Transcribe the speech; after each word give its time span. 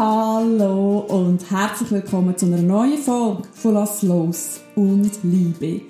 Hallo 0.00 1.00
und 1.08 1.50
herzlich 1.50 1.90
willkommen 1.90 2.36
zu 2.36 2.46
einer 2.46 2.62
neuen 2.62 2.98
Folge 2.98 3.42
von 3.52 3.74
Lass 3.74 4.02
los 4.02 4.60
und 4.76 5.10
Liebe. 5.24 5.80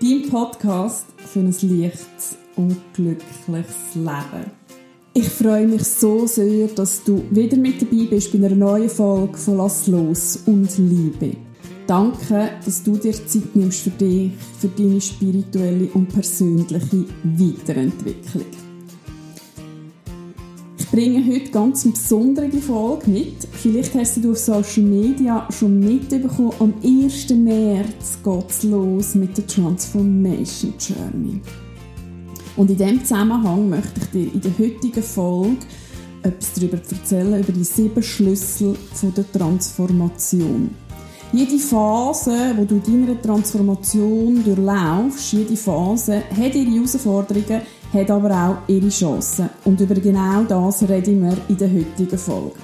Dein 0.00 0.30
Podcast 0.30 1.04
für 1.18 1.40
ein 1.40 1.54
leichtes 1.60 2.38
und 2.56 2.78
glückliches 2.94 3.94
Leben. 3.94 4.50
Ich 5.12 5.28
freue 5.28 5.68
mich 5.68 5.84
so 5.84 6.26
sehr, 6.26 6.68
dass 6.68 7.04
du 7.04 7.22
wieder 7.28 7.58
mit 7.58 7.82
dabei 7.82 8.06
bist 8.08 8.32
bei 8.32 8.38
einer 8.38 8.56
neuen 8.56 8.88
Folge 8.88 9.36
von 9.36 9.58
Lass 9.58 9.86
los 9.86 10.44
und 10.46 10.78
Liebe. 10.78 11.36
Danke, 11.86 12.52
dass 12.64 12.82
du 12.82 12.96
dir 12.96 13.12
Zeit 13.12 13.54
nimmst 13.54 13.82
für 13.82 13.90
dich, 13.90 14.32
für 14.58 14.68
deine 14.68 14.98
spirituelle 14.98 15.88
und 15.92 16.08
persönliche 16.08 17.04
Weiterentwicklung. 17.22 18.67
Ich 20.90 20.94
bringe 20.98 21.22
heute 21.30 21.50
ganz 21.50 21.84
eine 21.84 21.92
besondere 21.92 22.50
Folge 22.50 23.10
mit. 23.10 23.46
Vielleicht 23.52 23.94
hast 23.94 24.24
du 24.24 24.30
auf 24.30 24.38
Social 24.38 24.84
Media 24.84 25.46
schon 25.50 25.80
mitbekommen, 25.80 26.52
am 26.60 26.72
1. 26.82 27.28
März 27.28 28.18
geht 28.24 28.48
es 28.48 28.62
los 28.62 29.14
mit 29.14 29.36
der 29.36 29.46
Transformation 29.46 30.72
Journey. 30.78 31.42
Und 32.56 32.70
in 32.70 32.76
diesem 32.78 33.04
Zusammenhang 33.04 33.68
möchte 33.68 34.00
ich 34.00 34.06
dir 34.06 34.32
in 34.32 34.40
der 34.40 34.58
heutigen 34.58 35.02
Folge 35.02 35.58
etwas 36.22 36.54
darüber 36.54 36.78
erzählen, 36.78 37.38
über 37.38 37.52
die 37.52 37.64
sieben 37.64 38.02
Schlüssel 38.02 38.74
der 39.14 39.30
Transformation. 39.30 40.70
Jede 41.34 41.58
Phase, 41.58 42.54
wo 42.56 42.64
du 42.64 42.78
deiner 42.78 43.20
Transformation 43.20 44.42
durchlaufst, 44.42 45.34
jede 45.34 45.54
Phase 45.54 46.22
hat 46.30 46.54
ihre 46.54 46.70
Herausforderungen, 46.70 47.60
hat 47.92 48.10
aber 48.10 48.30
auch 48.30 48.56
ihre 48.68 48.88
Chancen. 48.88 49.48
Und 49.64 49.80
über 49.80 49.94
genau 49.94 50.42
das 50.44 50.82
reden 50.88 51.22
wir 51.22 51.36
in 51.48 51.56
der 51.56 51.70
heutigen 51.72 52.18
Folge. 52.18 52.56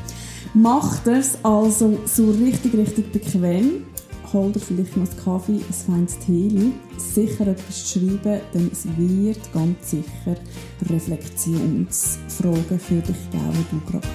Mach 0.55 0.99
das 1.01 1.39
also 1.43 1.99
so 2.05 2.31
richtig, 2.31 2.75
richtig 2.75 3.13
bequem. 3.13 3.87
Hol 4.33 4.53
dir 4.53 4.61
vielleicht 4.61 4.97
noch 4.97 5.09
einen 5.09 5.25
Kaffee, 5.25 5.53
ein 5.53 5.73
feines 5.73 6.19
Tee, 6.19 6.73
sicher 6.99 7.47
etwas 7.47 7.91
schreiben, 7.91 8.41
denn 8.53 8.71
es 8.73 8.85
wird 8.97 9.53
ganz 9.53 9.91
sicher 9.91 10.37
Reflexionsfragen 10.91 12.81
für 12.81 13.01
dich 13.01 13.31
geben, 13.31 13.53
die 13.53 13.65
du 13.71 13.81
gerade 13.91 14.09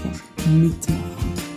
mitmachen 0.52 1.06
kannst. 1.18 1.50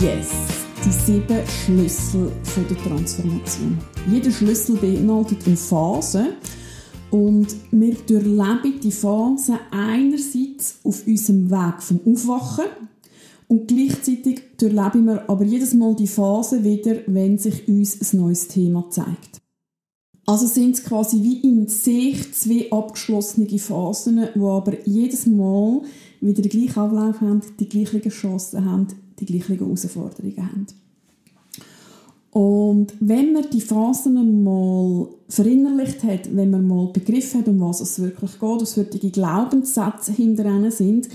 Yes! 0.00 0.47
Die 0.84 0.92
sieben 0.92 1.46
Schlüssel 1.46 2.30
der 2.56 2.76
Transformation. 2.78 3.78
Jeder 4.10 4.30
Schlüssel 4.30 4.76
beinhaltet 4.76 5.46
eine 5.46 5.56
Phase 5.56 6.34
und 7.10 7.48
wir 7.70 7.94
durchleben 7.94 8.80
die 8.82 8.92
Phase 8.92 9.58
einerseits 9.70 10.78
auf 10.84 11.06
unserem 11.06 11.50
Weg 11.50 11.82
vom 11.82 12.00
Aufwachen 12.06 12.66
und 13.48 13.66
gleichzeitig 13.66 14.42
durchleben 14.58 15.06
wir 15.06 15.28
aber 15.28 15.44
jedes 15.44 15.74
Mal 15.74 15.96
die 15.96 16.06
Phase 16.06 16.62
wieder, 16.62 16.96
wenn 17.06 17.38
sich 17.38 17.66
uns 17.66 18.00
ein 18.00 18.20
neues 18.20 18.48
Thema 18.48 18.88
zeigt. 18.90 19.40
Also 20.26 20.46
sind 20.46 20.74
es 20.74 20.84
quasi 20.84 21.22
wie 21.22 21.40
in 21.40 21.66
sich 21.68 22.34
zwei 22.34 22.70
abgeschlossene 22.70 23.58
Phasen, 23.58 24.28
die 24.34 24.40
aber 24.40 24.86
jedes 24.86 25.26
Mal 25.26 25.82
wieder 26.20 26.42
den 26.42 26.50
gleichen 26.50 26.78
Ablauf 26.78 27.20
haben, 27.22 27.40
die 27.58 27.68
gleichen 27.68 28.10
Chancen 28.10 28.64
haben, 28.64 28.88
die 29.20 29.26
gleichen 29.26 29.58
Herausforderungen 29.58 30.36
haben. 30.36 30.66
Und 32.30 32.92
wenn 33.00 33.32
man 33.32 33.46
die 33.50 33.60
Phasen 33.60 34.44
mal 34.44 35.08
verinnerlicht 35.28 36.02
hat, 36.04 36.34
wenn 36.36 36.50
man 36.50 36.66
mal 36.66 36.86
begriffen 36.92 37.40
hat, 37.40 37.48
um 37.48 37.60
was 37.60 37.80
es 37.80 38.00
wirklich 38.00 38.32
geht, 38.32 38.42
was 38.42 38.74
die 38.74 39.12
Glaubenssätze 39.12 40.12
hinter 40.12 40.70
sind, 40.70 41.08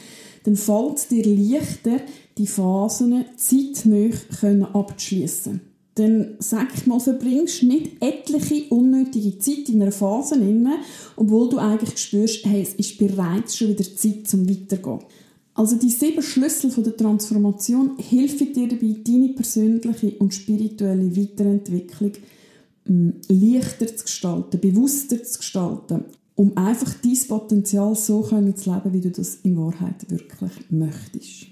dann 0.44 0.56
fällt 0.56 0.97
es 0.97 1.08
dir 1.08 1.25
leichter, 1.25 2.02
die 2.38 2.47
Phasen 2.47 3.25
zeitnah 3.38 4.74
abzuschließen. 4.74 5.62
Dann, 5.96 6.36
sag 6.40 6.69
ich 6.75 6.88
mal, 6.88 7.00
verbringst 7.00 7.62
nicht 7.63 8.02
etliche 8.02 8.66
unnötige 8.69 9.38
Zeit 9.38 9.69
in 9.69 9.81
einer 9.81 9.92
Phase, 9.92 10.36
obwohl 11.16 11.50
du 11.50 11.59
eigentlich 11.59 11.97
spürst, 11.97 12.46
hey, 12.46 12.63
es 12.63 12.74
ist 12.74 12.97
bereits 12.97 13.56
schon 13.56 13.69
wieder 13.69 13.84
Zeit 13.84 14.28
zum 14.28 14.50
Weitergehen. 14.50 15.02
Also 15.56 15.75
die 15.75 15.90
sieben 15.90 16.24
Schlüssel 16.24 16.72
der 16.84 16.97
Transformation 16.97 17.97
helfen 17.97 18.53
dir 18.53 18.68
dabei, 18.68 18.96
deine 19.06 19.30
persönliche 19.30 20.18
und 20.18 20.34
spirituelle 20.34 21.16
Weiterentwicklung 21.16 22.14
hm, 22.86 23.14
leichter 23.30 23.88
zu 23.96 24.03
gestalten, 24.03 24.59
bewusster 24.59 25.24
zu 25.24 25.40
gestalten, 25.40 26.06
um 26.36 26.58
einfach 26.58 26.96
dein 27.03 27.28
Potenzial 27.28 27.96
so 27.96 28.24
zu 28.24 28.36
leben, 28.36 28.94
wie 28.94 29.02
du 29.02 29.12
das 29.12 29.36
in 29.44 29.58
Wahrheit 29.58 30.09
wirklich 30.09 30.72
möchtest. 30.72 31.47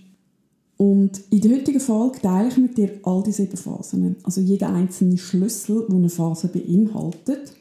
Und 0.77 1.21
in 1.29 1.41
der 1.41 1.51
heutigen 1.51 1.79
Folge 1.79 2.21
teile 2.21 2.49
ich 2.49 2.57
mit 2.57 2.75
dir 2.75 2.99
all 3.03 3.21
diese 3.21 3.43
sieben 3.43 3.55
Phasen, 3.55 4.15
also 4.23 4.41
jeder 4.41 4.69
einzelne 4.73 5.19
Schlüssel, 5.19 5.85
der 5.87 5.95
eine 5.95 6.09
Phase 6.09 6.47
beinhaltet 6.47 7.53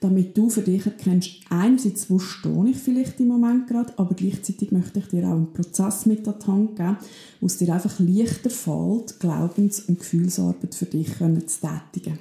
damit 0.00 0.36
du 0.36 0.50
für 0.50 0.62
dich 0.62 0.84
erkennst, 0.86 1.30
einerseits, 1.48 2.10
wo 2.10 2.18
stehe 2.18 2.68
ich 2.68 2.76
vielleicht 2.76 3.20
im 3.20 3.28
Moment 3.28 3.66
gerade, 3.66 3.92
aber 3.96 4.14
gleichzeitig 4.14 4.72
möchte 4.72 4.98
ich 4.98 5.06
dir 5.06 5.26
auch 5.26 5.32
einen 5.32 5.52
Prozess 5.52 6.06
mit 6.06 6.26
an 6.28 6.34
die 6.40 6.46
Hand 6.46 6.76
geben, 6.76 6.96
wo 7.40 7.46
es 7.46 7.58
dir 7.58 7.72
einfach 7.72 7.98
leichter 7.98 8.50
fällt, 8.50 9.18
Glaubens- 9.20 9.80
und 9.80 9.98
Gefühlsarbeit 9.98 10.74
für 10.74 10.86
dich 10.86 11.08
zu 11.18 11.60
tätigen. 11.60 12.18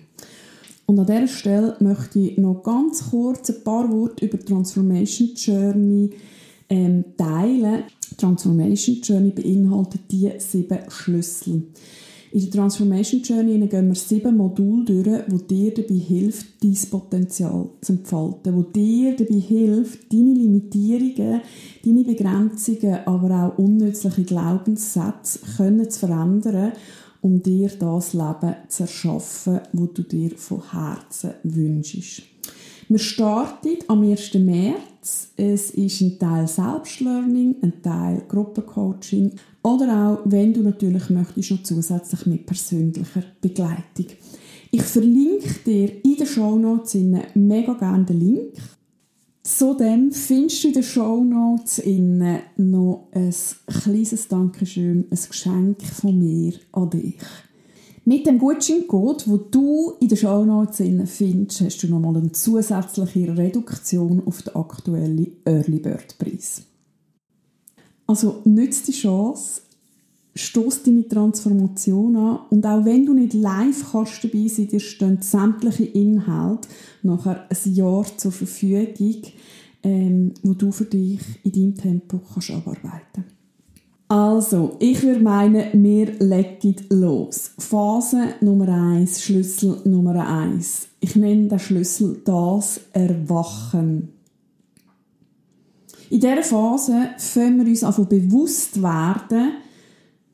Und 0.85 1.00
an 1.00 1.06
dieser 1.08 1.28
Stelle 1.28 1.75
möchte 1.80 2.19
ich 2.19 2.38
noch 2.38 2.62
ganz 2.62 3.09
kurz 3.09 3.50
ein 3.50 3.64
paar 3.64 3.91
Worte 3.91 4.25
über 4.25 4.40
Transformation 4.40 5.31
Journey 5.35 6.12
ähm, 6.69 7.03
teilen. 7.18 7.84
Transformation 8.18 9.02
Journey 9.02 9.31
beinhaltet 9.31 10.02
die 10.12 10.31
sieben 10.38 10.80
Schlüssel. 10.90 11.64
In 12.35 12.41
der 12.41 12.51
Transformation 12.51 13.22
Journey 13.22 13.66
gehen 13.66 13.88
wir 13.88 13.96
sieben 13.96 14.35
Module 14.35 14.84
durch, 14.84 15.23
wo 15.29 15.38
dir 15.38 15.73
dabei 15.73 15.96
hilft, 15.96 16.62
dein 16.62 16.78
Potenzial 16.91 17.69
zu 17.79 17.94
entfalten, 17.94 18.57
wo 18.57 18.63
dir 18.63 19.16
dabei 19.16 19.40
hilft, 19.40 20.12
deine 20.12 20.34
Limitierungen, 20.34 21.40
deine 21.85 22.03
Begrenzungen, 22.03 23.00
aber 23.06 23.53
auch 23.56 23.57
unnützliche 23.57 24.25
Glaubenssätze 24.25 25.40
können 25.56 25.90
zu 25.90 25.97
verändern, 25.97 26.73
um 27.22 27.41
dir 27.41 27.69
das 27.69 28.12
Leben 28.12 28.56
zu 28.67 28.84
erschaffen, 28.84 29.62
wo 29.72 29.85
du 29.85 30.02
dir 30.02 30.31
von 30.31 30.62
Herzen 30.73 31.35
wünschst. 31.44 32.34
Wir 32.88 33.00
starten 33.00 33.78
am 33.88 34.03
1. 34.03 34.35
März. 34.35 35.29
Es 35.35 35.72
ist 35.72 36.01
ein 36.01 36.19
Teil 36.19 36.47
Selbstlearning, 36.47 37.56
ein 37.62 37.81
Teil 37.81 38.22
Gruppencoaching 38.28 39.31
oder 39.63 40.19
auch, 40.19 40.19
wenn 40.25 40.53
du 40.53 40.62
natürlich 40.62 41.09
möchtest, 41.09 41.51
noch 41.51 41.63
zusätzlich 41.63 42.25
mit 42.28 42.46
persönlicher 42.46 43.23
Begleitung. 43.41 44.06
Ich 44.69 44.84
verlinke 44.84 45.53
dir 45.66 46.06
in 46.06 46.16
den 46.16 46.28
Shownotes 46.28 46.96
mega 47.34 47.73
gerne 47.73 48.06
den 48.06 48.19
Link. 48.19 48.53
Zudem 49.41 50.12
findest 50.12 50.63
du 50.63 50.67
in 50.67 50.73
den 50.75 50.84
Shownotes 50.84 51.81
noch 52.57 53.07
ein 53.12 53.34
kleines 53.81 54.28
Dankeschön, 54.28 55.06
ein 55.09 55.19
Geschenk 55.28 55.81
von 55.81 56.19
mir 56.19 56.53
an 56.72 56.90
dich. 56.91 57.17
Mit 58.07 58.27
dem 58.27 58.38
Gutscheincode, 58.38 59.27
wo 59.27 59.38
du 59.38 59.93
in 59.99 60.07
den 60.07 60.17
Shownotes 60.17 60.77
findest, 61.05 61.61
hast 61.61 61.81
du 61.81 61.87
nochmal 61.87 62.17
eine 62.17 62.31
zusätzliche 62.31 63.35
Reduktion 63.35 64.22
auf 64.28 64.43
den 64.43 64.55
aktuellen 64.55 65.37
Early 65.43 65.79
Bird 65.79 66.16
Preis. 66.19 66.61
Also 68.05 68.41
nützt 68.46 68.87
die 68.87 68.91
Chance, 68.91 69.61
stoß 70.35 70.84
deine 70.84 71.07
Transformation 71.07 72.16
an 72.16 72.40
und 72.52 72.63
auch 72.67 72.85
wenn 72.85 73.07
du 73.07 73.16
nicht 73.16 73.34
live 73.34 73.91
kannst 73.91 74.23
dabei 74.23 74.47
sein, 74.49 74.67
dir 74.67 74.79
stehen 74.79 75.23
sämtliche 75.23 75.85
Inhalte 75.85 76.67
nachher 77.01 77.47
ein 77.49 77.73
Jahr 77.73 78.05
zur 78.17 78.31
Verfügung, 78.31 79.23
ähm, 79.81 80.31
wo 80.43 80.53
du 80.53 80.72
für 80.72 80.85
dich 80.85 81.22
in 81.43 81.51
deinem 81.51 81.75
Tempo 81.75 82.19
kannst 82.19 82.51
abarbeiten 82.51 83.34
also, 84.07 84.75
ich 84.79 85.02
würde 85.02 85.19
meinen, 85.19 85.84
wir 85.84 86.11
legen 86.19 86.75
los. 86.90 87.52
Phase 87.57 88.35
Nummer 88.40 88.67
1, 88.69 89.23
Schlüssel 89.23 89.78
Nummer 89.85 90.28
1. 90.28 90.90
Ich 90.99 91.16
nenne 91.16 91.47
den 91.47 91.57
Schlüssel 91.57 92.22
das 92.23 92.81
Erwachen. 92.93 94.09
In 96.11 96.19
dieser 96.19 96.43
Phase 96.43 97.09
fangen 97.17 97.66
wir 97.66 97.67
uns 97.67 97.84
an 97.84 98.07
bewusst 98.07 98.81
werden, 98.81 99.53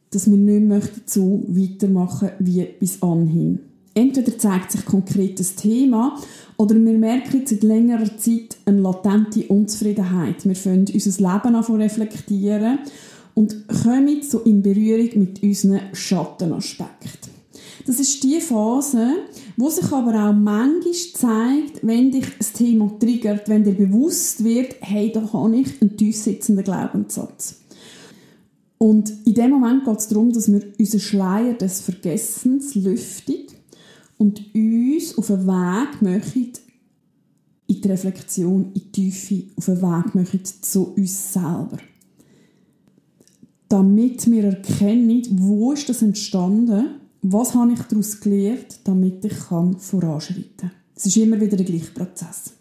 dass 0.09 0.29
wir 0.29 0.38
nicht 0.38 0.67
mehr 0.67 0.81
so 1.06 1.41
weitermachen 1.47 2.31
wie 2.39 2.65
bis 2.77 3.01
anhin. 3.01 3.59
Entweder 3.94 4.38
zeigt 4.38 4.74
sich 4.74 4.83
konkret 4.83 5.39
das 5.39 5.56
Thema 5.56 6.17
oder 6.57 6.75
wir 6.75 6.97
merken 6.97 7.44
seit 7.45 7.63
längerer 7.63 8.17
Zeit 8.17 8.57
eine 8.65 8.81
latente 8.81 9.47
Unzufriedenheit. 9.47 10.45
Wir 10.45 10.56
fangen 10.56 10.85
unser 10.94 11.21
Leben 11.21 11.56
an 11.56 11.75
reflektieren 11.75 12.79
und 13.41 13.67
kommen 13.67 14.21
so 14.21 14.41
in 14.41 14.61
Berührung 14.61 15.09
mit 15.15 15.41
unseren 15.41 15.79
Schattenaspekten. 15.93 17.31
Das 17.88 17.99
ist 17.99 18.23
die 18.23 18.39
Phase, 18.39 19.13
wo 19.57 19.67
sich 19.67 19.91
aber 19.91 20.29
auch 20.29 20.33
manchmal 20.33 20.93
zeigt, 20.93 21.79
wenn 21.81 22.11
dich 22.11 22.27
das 22.38 22.53
Thema 22.53 22.95
triggert, 22.99 23.49
wenn 23.49 23.63
dir 23.63 23.73
bewusst 23.73 24.43
wird, 24.43 24.75
hey, 24.81 25.11
da 25.11 25.33
habe 25.33 25.57
ich 25.57 25.81
einen 25.81 25.97
tief 25.97 26.17
sitzenden 26.17 26.63
Glaubenssatz. 26.63 27.61
Und 28.77 29.11
in 29.25 29.33
dem 29.33 29.49
Moment 29.49 29.85
geht 29.85 29.97
es 29.97 30.07
darum, 30.07 30.31
dass 30.31 30.51
wir 30.51 30.61
unseren 30.77 30.99
Schleier 30.99 31.53
des 31.53 31.81
Vergessens 31.81 32.75
lüften 32.75 33.47
und 34.19 34.53
uns 34.53 35.17
auf 35.17 35.31
einen 35.31 35.47
Weg 35.47 36.01
möchten, 36.03 36.61
in 37.65 37.81
die 37.81 37.88
Reflexion, 37.88 38.65
in 38.65 38.73
die 38.73 38.91
Tiefe, 38.91 39.45
auf 39.55 39.67
einen 39.67 39.81
Weg 39.81 40.13
möchten 40.13 40.61
zu 40.61 40.93
uns 40.93 41.33
selber. 41.33 41.79
Damit 43.71 44.29
wir 44.29 44.44
erkennen, 44.44 45.23
wo 45.31 45.71
ist 45.71 45.88
das 45.88 46.01
entstanden 46.01 47.01
was 47.21 47.53
habe 47.53 47.73
ich 47.73 47.81
daraus 47.81 48.19
gelernt, 48.19 48.79
damit 48.83 49.23
ich 49.23 49.47
kann 49.47 49.77
voranschreiten 49.77 50.57
kann. 50.57 50.71
Es 50.95 51.06
ist 51.06 51.18
immer 51.18 51.39
wieder 51.39 51.56
der 51.56 51.65
gleiche 51.65 51.91
Prozess. 51.91 52.53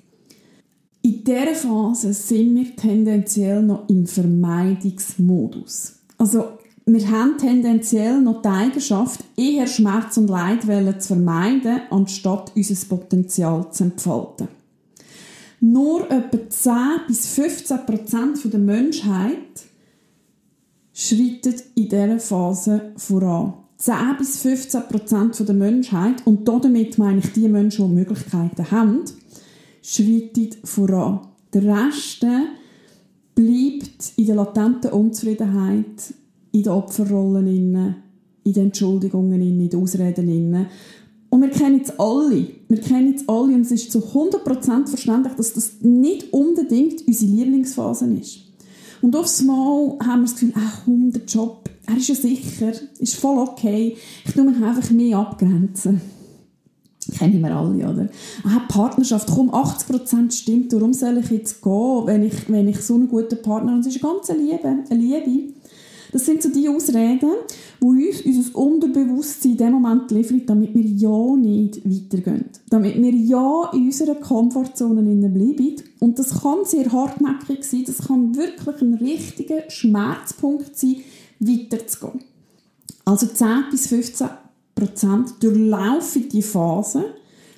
In 1.02 1.24
dieser 1.24 1.54
Phase 1.54 2.12
sind 2.12 2.54
wir 2.54 2.76
tendenziell 2.76 3.62
noch 3.62 3.88
im 3.88 4.06
Vermeidungsmodus. 4.06 5.94
Also 6.18 6.58
wir 6.84 7.10
haben 7.10 7.38
tendenziell 7.38 8.20
noch 8.20 8.42
die 8.42 8.48
Eigenschaft, 8.48 9.24
eher 9.36 9.66
Schmerz 9.66 10.18
und 10.18 10.28
Leidwellen 10.28 11.00
zu 11.00 11.08
vermeiden, 11.08 11.80
anstatt 11.90 12.52
unser 12.54 12.86
Potenzial 12.86 13.72
zu 13.72 13.84
entfalten. 13.84 14.48
Nur 15.60 16.10
etwa 16.10 16.50
10 16.50 16.72
bis 17.06 17.28
15 17.28 17.86
Prozent 17.86 18.52
der 18.52 18.60
Menschheit 18.60 19.69
schreitet 20.92 21.64
in 21.74 21.88
dieser 21.88 22.18
Phase 22.18 22.92
voran. 22.96 23.54
10 23.78 23.94
bis 24.18 24.38
15 24.38 24.82
Prozent 24.88 25.48
der 25.48 25.54
Menschheit, 25.54 26.26
und 26.26 26.46
damit 26.46 26.98
meine 26.98 27.20
ich 27.20 27.32
die 27.32 27.48
Menschen, 27.48 27.88
die 27.88 27.94
Möglichkeiten 27.94 28.70
haben, 28.70 29.04
schreitet 29.82 30.58
voran. 30.64 31.20
Der 31.54 31.62
Rest 31.62 32.26
bleibt 33.34 34.12
in 34.16 34.26
der 34.26 34.34
latenten 34.34 34.90
Unzufriedenheit, 34.92 36.14
in 36.52 36.62
den 36.62 36.72
Opferrollen, 36.72 37.46
in 37.46 37.94
den 38.44 38.64
Entschuldigungen, 38.64 39.40
in 39.40 39.68
den 39.68 39.80
Ausreden. 39.80 40.66
Und 41.30 41.40
wir 41.40 41.50
kennen 41.50 41.80
es 41.82 41.98
alle. 41.98 42.48
Wir 42.68 42.80
kennen 42.80 43.14
es 43.14 43.26
alle 43.28 43.54
und 43.54 43.62
es 43.62 43.70
ist 43.70 43.92
zu 43.92 44.00
100% 44.00 44.88
verständlich, 44.88 45.34
dass 45.34 45.54
das 45.54 45.80
nicht 45.80 46.32
unbedingt 46.32 47.06
unsere 47.06 47.30
Lieblingsphase 47.30 48.12
ist. 48.14 48.40
Und 49.02 49.16
aufs 49.16 49.42
Mal 49.42 49.96
haben 50.02 50.20
wir 50.20 50.28
das 50.28 50.34
Gefühl, 50.34 50.52
ach, 50.56 50.82
der 50.86 51.24
Job, 51.24 51.70
er 51.86 51.96
ist 51.96 52.08
ja 52.08 52.14
sicher, 52.14 52.72
ist 52.98 53.16
voll 53.16 53.38
okay. 53.38 53.96
Ich 54.24 54.32
tue 54.32 54.44
mich 54.44 54.62
einfach 54.62 54.90
mehr 54.90 55.18
abgrenzen. 55.18 56.00
Kennen 57.16 57.42
wir 57.42 57.56
alle, 57.56 57.88
oder? 57.88 58.08
Ah, 58.44 58.60
Partnerschaft, 58.68 59.28
komm, 59.34 59.50
80% 59.50 60.30
stimmt, 60.30 60.72
warum 60.72 60.92
soll 60.92 61.18
ich 61.18 61.30
jetzt 61.30 61.62
gehen, 61.62 62.02
wenn 62.06 62.24
ich, 62.24 62.48
wenn 62.48 62.68
ich 62.68 62.80
so 62.82 62.94
einen 62.94 63.08
guten 63.08 63.40
Partner 63.40 63.72
habe? 63.72 63.80
Es 63.80 63.86
ist 63.86 64.04
eine 64.04 64.12
ganze 64.14 64.34
Liebe, 64.34 64.84
eine 64.88 65.00
Liebe. 65.00 65.54
Das 66.12 66.26
sind 66.26 66.42
so 66.42 66.50
die 66.50 66.68
Ausreden, 66.68 67.30
die 67.80 67.86
uns 67.86 68.20
unser 68.22 68.58
Unterbewusstsein 68.58 69.52
in 69.52 69.58
dem 69.58 69.72
Moment 69.72 70.10
liefert, 70.10 70.48
damit 70.48 70.74
wir 70.74 70.84
ja 70.84 71.36
nicht 71.36 71.84
weitergehen. 71.84 72.46
Damit 72.68 73.00
wir 73.00 73.14
ja 73.14 73.70
in 73.72 73.86
unserer 73.86 74.16
Komfortzone 74.16 75.02
bleiben. 75.02 75.76
Und 75.98 76.18
das 76.18 76.42
kann 76.42 76.64
sehr 76.64 76.92
hartnäckig 76.92 77.64
sein, 77.64 77.84
das 77.86 78.06
kann 78.06 78.34
wirklich 78.36 78.82
ein 78.82 78.94
richtiger 78.94 79.68
Schmerzpunkt 79.70 80.76
sein, 80.76 80.96
weiterzugehen. 81.38 82.24
Also 83.04 83.26
10 83.26 83.64
bis 83.70 83.86
15 83.86 84.28
Prozent 84.74 85.42
durchlaufen 85.42 86.28
die 86.28 86.42
Phase, 86.42 87.04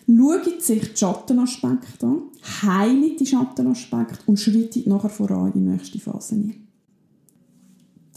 schauen 0.06 0.60
sich 0.60 0.92
die 0.92 0.98
Schattenaspekte 0.98 2.06
an, 2.06 2.22
heilen 2.62 3.16
die 3.19 3.26
Schattenaspekte 3.26 4.19
und 4.26 4.38
schreiten 4.38 4.88
nachher 4.88 5.10
voran 5.10 5.52
in 5.52 5.64
die 5.64 5.70
nächste 5.70 5.98
Phase. 5.98 6.50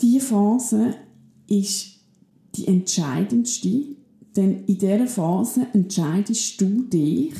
Diese 0.01 0.19
Phase 0.19 0.95
ist 1.47 1.94
die 2.55 2.67
entscheidendste, 2.67 3.83
denn 4.35 4.65
in 4.65 4.77
dieser 4.77 5.07
Phase 5.07 5.67
entscheidest 5.73 6.59
du 6.59 6.83
dich, 6.83 7.33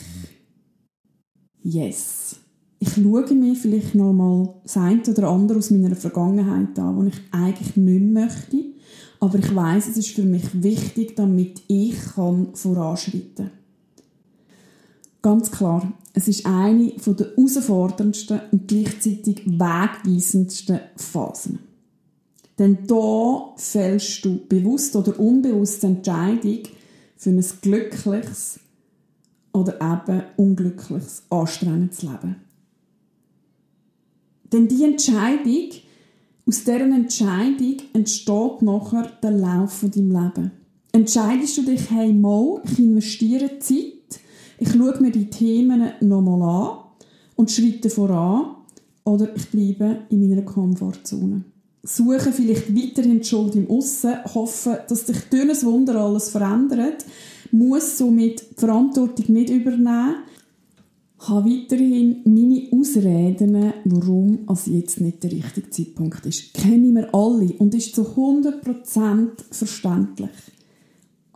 yes, 1.61 2.37
ich 2.79 2.93
schaue 2.93 3.33
mir 3.33 3.55
vielleicht 3.55 3.95
noch 3.95 4.13
mal 4.13 4.53
das 4.63 4.77
eine 4.77 5.01
oder 5.01 5.29
andere 5.29 5.57
aus 5.57 5.71
meiner 5.71 5.95
Vergangenheit 5.95 6.77
an, 6.77 6.97
was 6.97 7.13
ich 7.13 7.21
eigentlich 7.31 7.75
nicht 7.75 8.13
möchte, 8.13 8.65
aber 9.19 9.39
ich 9.39 9.55
weiß, 9.55 9.87
es 9.87 9.97
ist 9.97 10.09
für 10.09 10.23
mich 10.23 10.61
wichtig, 10.61 11.15
damit 11.15 11.61
ich 11.67 11.95
kann 12.15 12.53
voranschreiten 12.53 13.35
kann. 13.35 13.51
Ganz 15.21 15.49
klar, 15.49 15.91
es 16.13 16.27
ist 16.27 16.45
eine 16.45 16.91
der 16.91 17.31
herausforderndsten 17.35 18.41
und 18.51 18.67
gleichzeitig 18.67 19.41
wegweisendsten 19.47 20.79
Phasen. 20.95 21.59
Denn 22.57 22.87
da 22.87 23.53
fällst 23.57 24.23
du 24.23 24.39
bewusst 24.47 24.95
oder 24.95 25.19
unbewusst 25.19 25.83
Entscheidung 25.83 26.59
für 27.17 27.29
ein 27.29 27.43
glückliches 27.61 28.59
oder 29.51 29.75
eben 29.75 30.23
unglückliches, 30.37 31.23
anstrengendes 31.29 32.01
Leben. 32.01 32.37
Denn 34.51 34.67
die 34.67 34.83
Entscheidung, 34.83 35.69
aus 36.47 36.63
deren 36.63 36.93
Entscheidung 36.93 37.77
entsteht 37.93 38.61
nachher 38.61 39.11
der 39.21 39.31
Lauf 39.31 39.73
von 39.73 39.91
deinem 39.91 40.11
Leben. 40.11 40.51
Entscheidest 40.91 41.57
du 41.57 41.63
dich, 41.63 41.89
hey, 41.89 42.13
mal, 42.13 42.61
ich 42.63 42.79
investiere 42.79 43.59
Zeit, 43.59 44.21
ich 44.59 44.71
schaue 44.71 45.01
mir 45.01 45.11
die 45.11 45.29
Themen 45.29 45.91
nochmal 45.99 46.41
an 46.41 46.77
und 47.35 47.51
schreite 47.51 47.89
voran, 47.89 48.55
oder 49.03 49.35
ich 49.35 49.49
bleibe 49.49 50.05
in 50.09 50.29
meiner 50.29 50.43
Komfortzone 50.43 51.43
suchen 51.85 52.33
vielleicht 52.33 52.75
weiterhin 52.75 53.19
die 53.19 53.27
Schuld 53.27 53.55
im 53.55 53.69
Aussen, 53.69 54.23
hoffen, 54.33 54.77
dass 54.87 55.07
sich 55.07 55.17
durch 55.29 55.49
ein 55.49 55.63
Wunder 55.63 55.95
alles 55.95 56.29
verändert, 56.29 57.05
muss 57.51 57.97
somit 57.97 58.41
die 58.51 58.59
Verantwortung 58.59 59.33
nicht 59.33 59.49
übernehmen, 59.49 60.15
habe 61.19 61.49
weiterhin 61.49 62.21
meine 62.25 62.67
Ausreden, 62.71 63.73
warum 63.85 64.39
also 64.47 64.71
jetzt 64.71 64.99
nicht 64.99 65.23
der 65.23 65.31
richtige 65.31 65.69
Zeitpunkt 65.69 66.25
ist. 66.25 66.53
Kennen 66.53 66.93
wir 66.95 67.13
alle 67.13 67.53
und 67.53 67.73
ist 67.73 67.95
zu 67.95 68.01
100% 68.01 69.29
verständlich. 69.49 70.29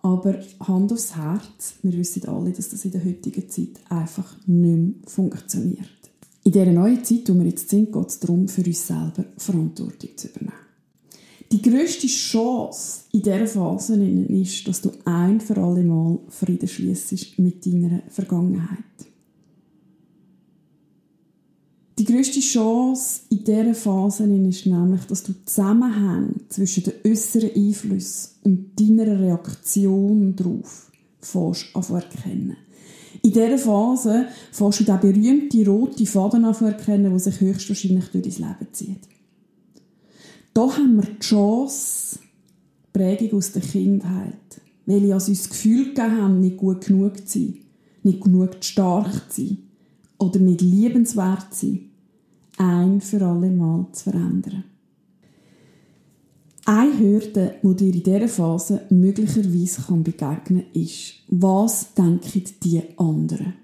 Aber 0.02 0.40
Hand 0.62 0.94
aufs 0.94 1.16
Herz, 1.16 1.76
wir 1.82 1.94
wissen 1.94 2.28
alle, 2.28 2.52
dass 2.52 2.70
das 2.70 2.86
in 2.86 2.92
der 2.92 3.04
heutigen 3.04 3.50
Zeit 3.50 3.80
einfach 3.90 4.36
nicht 4.46 4.78
mehr 4.78 4.94
funktioniert. 5.06 5.99
In 6.44 6.52
dieser 6.52 6.72
neuen 6.72 7.04
Zeit, 7.04 7.30
wo 7.30 7.34
wir 7.36 7.46
jetzt 7.46 7.70
sind, 7.70 7.92
geht 7.92 8.08
es 8.08 8.20
darum, 8.20 8.48
für 8.48 8.64
uns 8.64 8.88
selber 8.88 9.26
Verantwortung 9.38 10.10
zu 10.16 10.28
übernehmen. 10.28 10.54
Die 11.52 11.62
grösste 11.62 12.08
Chance 12.08 13.02
in 13.12 13.24
dieser 13.24 13.48
Phase 13.48 13.96
ist, 13.96 14.68
dass 14.68 14.82
du 14.82 14.92
ein 15.06 15.42
für 15.42 15.58
alle 15.58 15.84
Mal 15.84 16.20
Frieden 16.30 16.68
schließt 16.68 17.40
mit 17.40 17.66
deiner 17.66 18.04
Vergangenheit. 18.10 18.84
Die 21.98 22.06
grösste 22.06 22.40
Chance 22.40 23.22
in 23.30 23.44
dieser 23.44 23.74
Phase 23.74 24.24
ist 24.24 24.66
nämlich, 24.66 25.06
dass 25.06 25.24
du 25.24 25.34
Zusammenhänge 25.44 26.36
zwischen 26.48 26.84
den 26.84 26.94
äußeren 27.06 27.52
Einflüssen 27.54 28.30
und 28.44 28.80
deiner 28.80 29.20
Reaktion 29.20 30.36
darauf 30.36 30.92
fährst 31.20 31.66
erkennen. 31.76 32.56
In 33.22 33.34
dieser 33.34 33.58
Phase 33.58 34.28
fährst 34.52 34.80
du 34.80 34.84
den 34.86 35.00
berühmten 35.00 35.68
roten 35.68 36.06
Faden 36.06 36.44
erkennen, 36.46 37.10
der 37.10 37.20
sich 37.20 37.42
höchstwahrscheinlich 37.42 38.06
durch 38.10 38.38
dein 38.38 38.50
Leben 38.50 38.74
zieht. 38.74 39.08
Da 40.54 40.62
haben 40.62 40.96
wir 40.96 41.04
die 41.04 41.20
Chance, 41.20 42.20
Prägung 42.94 43.38
aus 43.38 43.52
der 43.52 43.62
Kindheit, 43.62 44.62
weil 44.86 45.04
wir 45.04 45.16
uns 45.16 45.28
das 45.28 45.50
Gefühl 45.50 45.94
gegeben 45.94 46.22
haben, 46.22 46.40
nicht 46.40 46.58
gut 46.58 46.86
genug 46.86 47.28
zu 47.28 47.40
sein, 47.40 47.58
nicht 48.04 48.22
genug 48.22 48.58
stark 48.62 49.32
zu 49.32 49.46
sein 49.46 49.58
oder 50.18 50.40
nicht 50.40 50.62
liebenswert 50.62 51.54
zu 51.54 51.68
sein, 51.68 51.90
ein 52.58 53.02
für 53.02 53.26
alle 53.26 53.52
Mal 53.52 53.88
zu 53.92 54.06
verändern. 54.06 54.64
Eine 56.72 57.00
Hürde, 57.00 57.56
die 57.64 57.76
dir 57.76 57.94
in 57.96 58.04
dieser 58.04 58.28
Phase 58.28 58.82
möglicherweise 58.92 59.82
begegnen 60.04 60.44
kann, 60.44 60.64
ist, 60.80 61.14
was 61.28 61.96
denken 61.96 62.44
die 62.64 62.84
anderen? 62.96 63.56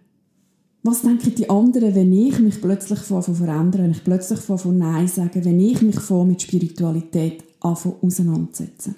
Was 0.81 1.03
denken 1.03 1.35
die 1.35 1.47
anderen, 1.47 1.93
wenn 1.93 2.11
ich 2.11 2.39
mich 2.39 2.59
plötzlich 2.59 2.97
von 2.97 3.21
verändern, 3.21 3.83
wenn 3.83 3.91
ich 3.91 4.03
plötzlich 4.03 4.39
von 4.39 4.77
Nein 4.79 5.07
sagen, 5.07 5.45
wenn 5.45 5.59
ich 5.59 5.83
mich 5.83 5.99
von 5.99 6.29
mit 6.29 6.41
Spiritualität 6.41 7.43
auseinandersetze? 7.59 8.95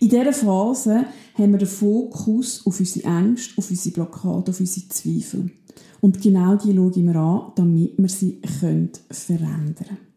In 0.00 0.10
dieser 0.10 0.34
Phase 0.34 1.06
haben 1.38 1.52
wir 1.52 1.60
den 1.60 1.68
Fokus 1.68 2.60
auf 2.66 2.78
unsere 2.78 3.08
Ängste, 3.08 3.54
auf 3.56 3.70
unsere 3.70 3.94
Blockade, 3.94 4.50
auf 4.50 4.60
unsere 4.60 4.88
Zweifel. 4.88 5.50
Und 6.02 6.20
genau 6.20 6.56
die 6.56 6.76
schauen 6.76 7.06
wir 7.06 7.16
an, 7.16 7.52
damit 7.56 7.94
wir 7.96 8.08
sie 8.10 8.38
verändern 8.42 8.90
können. 9.16 10.11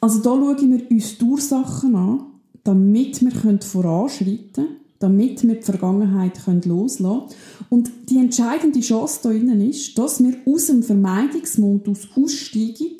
Also 0.00 0.20
da 0.20 0.30
schauen 0.30 0.70
wir 0.70 0.90
uns 0.90 1.18
die 1.18 1.24
Ursachen 1.24 1.94
an, 1.94 2.26
damit 2.64 3.20
wir 3.20 3.58
voranschreiten 3.60 4.52
können, 4.54 4.76
damit 4.98 5.42
wir 5.42 5.56
die 5.56 5.62
Vergangenheit 5.62 6.40
loslassen 6.64 7.04
können. 7.04 7.28
Und 7.68 7.90
die 8.08 8.18
entscheidende 8.18 8.80
Chance 8.80 9.32
hier 9.32 9.68
ist, 9.68 9.98
dass 9.98 10.22
wir 10.22 10.34
aus 10.46 10.66
dem 10.66 10.82
Vermeidungsmodus 10.82 12.08
aussteigen 12.16 12.96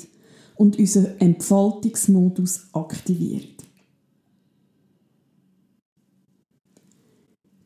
und 0.56 0.78
unseren 0.78 1.18
Entfaltungsmodus 1.18 2.68
aktivieren. 2.72 3.48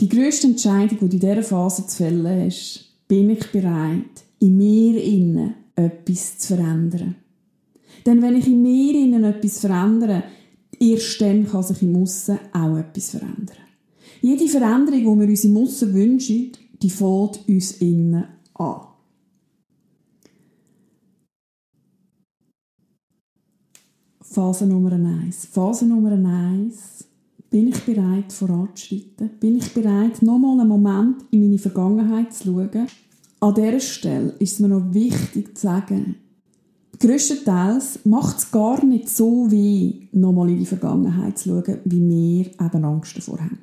Die 0.00 0.08
grösste 0.08 0.48
Entscheidung, 0.48 0.98
die 0.98 1.18
du 1.18 1.26
in 1.26 1.32
dieser 1.32 1.42
Phase 1.42 1.86
zu 1.86 1.96
fällen 1.96 2.46
hast, 2.46 2.92
bin 3.08 3.30
ich 3.30 3.50
bereit, 3.50 4.24
in 4.38 4.56
mir 4.56 5.02
innen 5.02 5.54
etwas 5.76 6.38
zu 6.38 6.56
verändern. 6.56 7.16
Denn 8.04 8.20
wenn 8.20 8.36
ich 8.36 8.46
in 8.46 8.62
mir 8.62 8.94
innen 9.24 9.34
etwas 9.34 9.60
verändere, 9.60 10.24
erst 10.78 11.20
dann 11.20 11.46
kann 11.46 11.62
sich 11.62 11.82
im 11.82 11.96
Aussen 11.96 12.38
auch 12.52 12.76
etwas 12.76 13.10
verändern. 13.10 13.56
Jede 14.20 14.48
Veränderung, 14.48 15.20
die 15.20 15.20
wir 15.20 15.28
uns 15.28 15.44
im 15.44 15.56
Aussen 15.56 15.94
wünschen, 15.94 16.52
die 16.82 16.90
fällt 16.90 17.48
uns 17.48 17.72
innen 17.72 18.24
an. 18.54 18.80
Phase 24.20 24.66
Nummer 24.66 24.92
eins. 24.92 25.46
Phase 25.46 25.86
Nummer 25.86 26.12
eins. 26.12 27.04
Bin 27.50 27.68
ich 27.68 27.80
bereit, 27.84 28.32
voranzuschreiten? 28.32 29.30
Bin 29.38 29.56
ich 29.56 29.72
bereit, 29.72 30.22
nochmal 30.22 30.58
einen 30.58 30.68
Moment 30.68 31.24
in 31.30 31.42
meine 31.42 31.58
Vergangenheit 31.58 32.32
zu 32.34 32.44
schauen? 32.44 32.88
An 33.38 33.54
dieser 33.54 33.78
Stelle 33.78 34.30
ist 34.40 34.54
es 34.54 34.58
mir 34.58 34.68
noch 34.68 34.92
wichtig 34.92 35.56
zu 35.56 35.62
sagen, 35.62 36.16
größtenteils 36.98 38.00
macht 38.04 38.38
es 38.38 38.50
gar 38.50 38.84
nicht 38.84 39.08
so 39.08 39.50
weh, 39.50 40.08
nochmal 40.12 40.50
in 40.50 40.58
die 40.58 40.66
Vergangenheit 40.66 41.38
zu 41.38 41.50
schauen, 41.50 41.78
wie 41.84 42.00
wir 42.00 42.46
eben 42.46 42.84
Angst 42.84 43.16
davor 43.16 43.40
haben. 43.40 43.58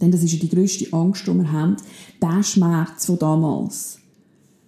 Denn 0.00 0.10
das 0.10 0.22
ist 0.22 0.32
ja 0.32 0.38
die 0.38 0.48
grösste 0.48 0.92
Angst, 0.92 1.26
die 1.26 1.32
wir 1.32 1.52
haben, 1.52 1.76
der 2.20 2.42
Schmerz 2.42 3.06
von 3.06 3.18
damals 3.18 3.98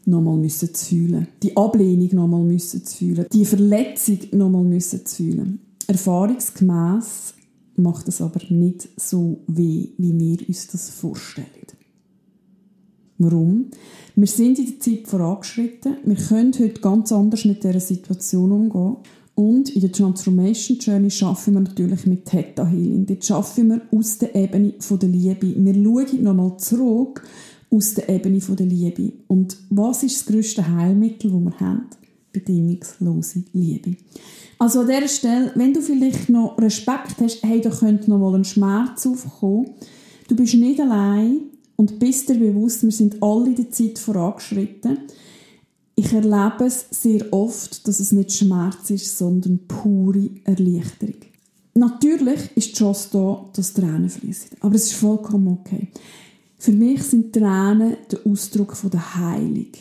nochmal 0.06 0.36
müssen 0.36 0.72
zu 0.72 0.84
fühlen, 0.86 1.28
die 1.42 1.56
Ablehnung 1.56 2.14
nochmal 2.14 2.42
müssen 2.42 2.84
zu 2.84 2.96
fühlen, 2.96 3.26
die 3.32 3.44
Verletzung 3.44 4.18
nochmal 4.32 4.64
müssen 4.64 5.04
zu 5.04 5.16
fühlen. 5.16 5.60
Erfahrungsgemäß 5.88 7.34
macht 7.76 8.08
es 8.08 8.20
aber 8.20 8.40
nicht 8.48 8.88
so 8.96 9.40
weh, 9.46 9.90
wie 9.98 10.18
wir 10.18 10.48
uns 10.48 10.68
das 10.68 10.90
vorstellen. 10.90 11.46
Warum? 13.18 13.66
Wir 14.14 14.26
sind 14.26 14.58
in 14.58 14.66
der 14.66 14.80
Zeit 14.80 15.06
vorangeschritten. 15.06 15.96
Wir 16.04 16.16
können 16.16 16.52
heute 16.58 16.80
ganz 16.80 17.12
anders 17.12 17.44
mit 17.44 17.64
dieser 17.64 17.80
Situation 17.80 18.52
umgehen. 18.52 18.96
Und 19.34 19.68
in 19.68 19.82
der 19.82 19.92
Transformation 19.92 20.78
Journey 20.78 21.12
arbeiten 21.20 21.54
wir 21.54 21.60
natürlich 21.60 22.06
mit 22.06 22.24
Theta 22.24 22.66
Healing. 22.66 23.04
Dort 23.04 23.30
arbeiten 23.30 23.68
wir 23.68 23.82
aus 23.90 24.18
der 24.18 24.34
Ebene 24.34 24.72
der 24.90 25.08
Liebe. 25.08 25.54
Wir 25.54 25.74
schauen 25.74 26.22
nochmal 26.22 26.56
zurück 26.56 27.22
aus 27.70 27.94
der 27.94 28.08
Ebene 28.08 28.38
der 28.38 28.66
Liebe. 28.66 29.12
Und 29.26 29.58
was 29.68 30.02
ist 30.02 30.16
das 30.16 30.32
grösste 30.32 30.66
Heilmittel, 30.66 31.30
das 31.30 31.40
wir 31.40 31.60
haben? 31.60 31.86
Bedingungslose 32.32 33.44
Liebe. 33.52 33.96
Also 34.58 34.80
an 34.80 34.86
dieser 34.86 35.08
Stelle, 35.08 35.52
wenn 35.54 35.74
du 35.74 35.82
vielleicht 35.82 36.30
noch 36.30 36.56
Respekt 36.58 37.16
hast, 37.20 37.42
hey, 37.42 37.60
da 37.60 37.68
könnte 37.68 38.08
noch 38.10 38.18
mal 38.18 38.34
ein 38.34 38.44
Schmerz 38.44 39.06
aufkommen. 39.06 39.70
Du 40.28 40.36
bist 40.36 40.54
nicht 40.54 40.80
allein 40.80 41.40
und 41.76 41.98
bist 41.98 42.28
dir 42.28 42.38
bewusst, 42.38 42.82
wir 42.82 42.90
sind 42.90 43.22
alle 43.22 43.50
in 43.50 43.56
der 43.56 43.70
Zeit 43.70 43.98
vorangeschritten. 43.98 44.98
Ich 45.94 46.12
erlebe 46.12 46.64
es 46.66 46.86
sehr 46.90 47.32
oft, 47.32 47.86
dass 47.86 48.00
es 48.00 48.12
nicht 48.12 48.32
Schmerz 48.32 48.90
ist, 48.90 49.16
sondern 49.16 49.66
pure 49.66 50.30
Erleichterung. 50.44 51.16
Natürlich 51.74 52.50
ist 52.54 52.68
die 52.70 52.74
Chance 52.74 53.08
da, 53.12 53.50
dass 53.54 53.74
Tränen 53.74 54.08
fließen. 54.08 54.58
Aber 54.60 54.74
es 54.74 54.86
ist 54.86 54.94
vollkommen 54.94 55.48
okay. 55.48 55.88
Für 56.58 56.72
mich 56.72 57.02
sind 57.02 57.34
Tränen 57.34 57.96
der 58.10 58.26
Ausdruck 58.26 58.74
der 58.90 59.16
Heilung. 59.16 59.72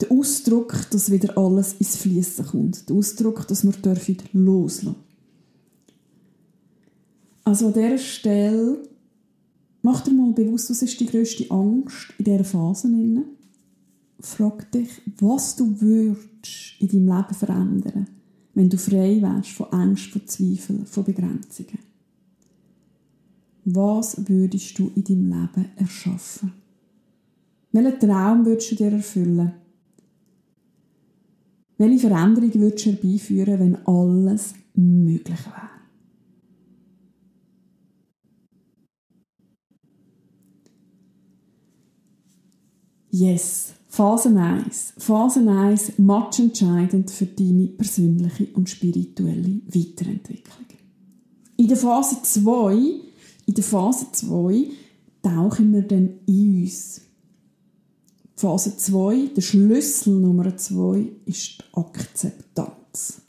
Der 0.00 0.10
Ausdruck, 0.10 0.74
dass 0.90 1.10
wieder 1.10 1.36
alles 1.36 1.74
ins 1.74 1.96
Fließen 1.96 2.46
kommt. 2.46 2.88
Der 2.88 2.96
Ausdruck, 2.96 3.46
dass 3.46 3.64
wir 3.64 3.72
dürfen 3.72 4.16
loslassen 4.32 4.96
Also 7.44 7.66
an 7.66 7.74
dieser 7.74 7.98
Stelle 7.98 8.78
mach 9.84 10.00
dir 10.00 10.14
mal 10.14 10.32
bewusst, 10.32 10.70
was 10.70 10.82
ist 10.82 10.98
die 10.98 11.06
grösste 11.06 11.48
Angst 11.50 12.14
in 12.18 12.24
dieser 12.24 12.42
Phase. 12.42 12.88
Frag 14.18 14.72
dich, 14.72 14.88
was 15.18 15.56
du 15.56 15.80
würdest 15.80 16.80
in 16.80 16.88
deinem 16.88 17.08
Leben 17.08 17.34
verändern, 17.34 18.06
wenn 18.54 18.70
du 18.70 18.78
frei 18.78 19.20
wärst 19.20 19.50
von 19.50 19.72
Angst, 19.72 20.06
von 20.06 20.26
Zweifeln, 20.26 20.86
von 20.86 21.04
Begrenzungen. 21.04 21.78
Was 23.66 24.28
würdest 24.28 24.78
du 24.78 24.90
in 24.94 25.04
deinem 25.04 25.28
Leben 25.28 25.70
erschaffen? 25.76 26.52
Welchen 27.72 28.00
Traum 28.00 28.46
würdest 28.46 28.70
du 28.70 28.76
dir 28.76 28.92
erfüllen? 28.92 29.52
Welche 31.76 32.08
Veränderung 32.08 32.54
würdest 32.54 32.86
du 32.86 32.90
herbeiführen, 32.90 33.60
wenn 33.60 33.86
alles 33.86 34.54
möglich 34.74 35.38
wäre? 35.46 35.73
Yes, 43.16 43.74
Phase 43.86 44.28
1. 44.36 44.94
Phase 44.98 45.48
1, 45.48 45.98
matchentscheidend 45.98 47.12
für 47.12 47.26
deine 47.26 47.68
persönliche 47.68 48.48
und 48.54 48.68
spirituelle 48.68 49.60
Weiterentwicklung. 49.68 50.66
In 51.56 51.68
der 51.68 51.76
Phase 51.76 52.16
2 52.20 52.72
in 53.46 53.54
der 53.54 53.62
Phase 53.62 54.06
2 54.10 54.66
tauchen 55.22 55.72
wir 55.72 55.82
dann 55.82 56.18
in 56.26 56.62
uns. 56.62 57.02
Phase 58.34 58.76
2, 58.76 59.28
der 59.36 59.42
Schlüssel 59.42 60.14
Nummer 60.14 60.56
2 60.56 61.12
ist 61.26 61.58
die 61.58 61.78
Akzeptanz. 61.78 63.20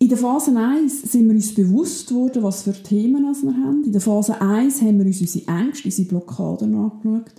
In 0.00 0.10
der 0.10 0.18
Phase 0.18 0.54
1 0.54 1.12
sind 1.12 1.28
wir 1.28 1.34
uns 1.34 1.54
bewusst 1.54 2.12
worden, 2.12 2.42
was 2.42 2.64
für 2.64 2.74
Themen 2.74 3.22
wir 3.22 3.54
haben. 3.54 3.84
In 3.84 3.92
der 3.92 4.02
Phase 4.02 4.38
1 4.38 4.82
haben 4.82 4.98
wir 4.98 5.06
uns 5.06 5.22
unsere 5.22 5.46
Ängste, 5.46 5.88
unsere 5.88 6.08
Blockaden 6.08 6.74
angeschaut. 6.74 7.32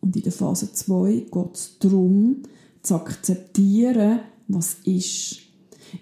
Und 0.00 0.16
in 0.16 0.22
der 0.22 0.32
Phase 0.32 0.72
2 0.72 1.26
geht 1.30 1.54
es 1.54 1.78
darum, 1.78 2.42
zu 2.82 2.94
akzeptieren, 2.94 4.20
was 4.48 4.76
ist. 4.84 5.40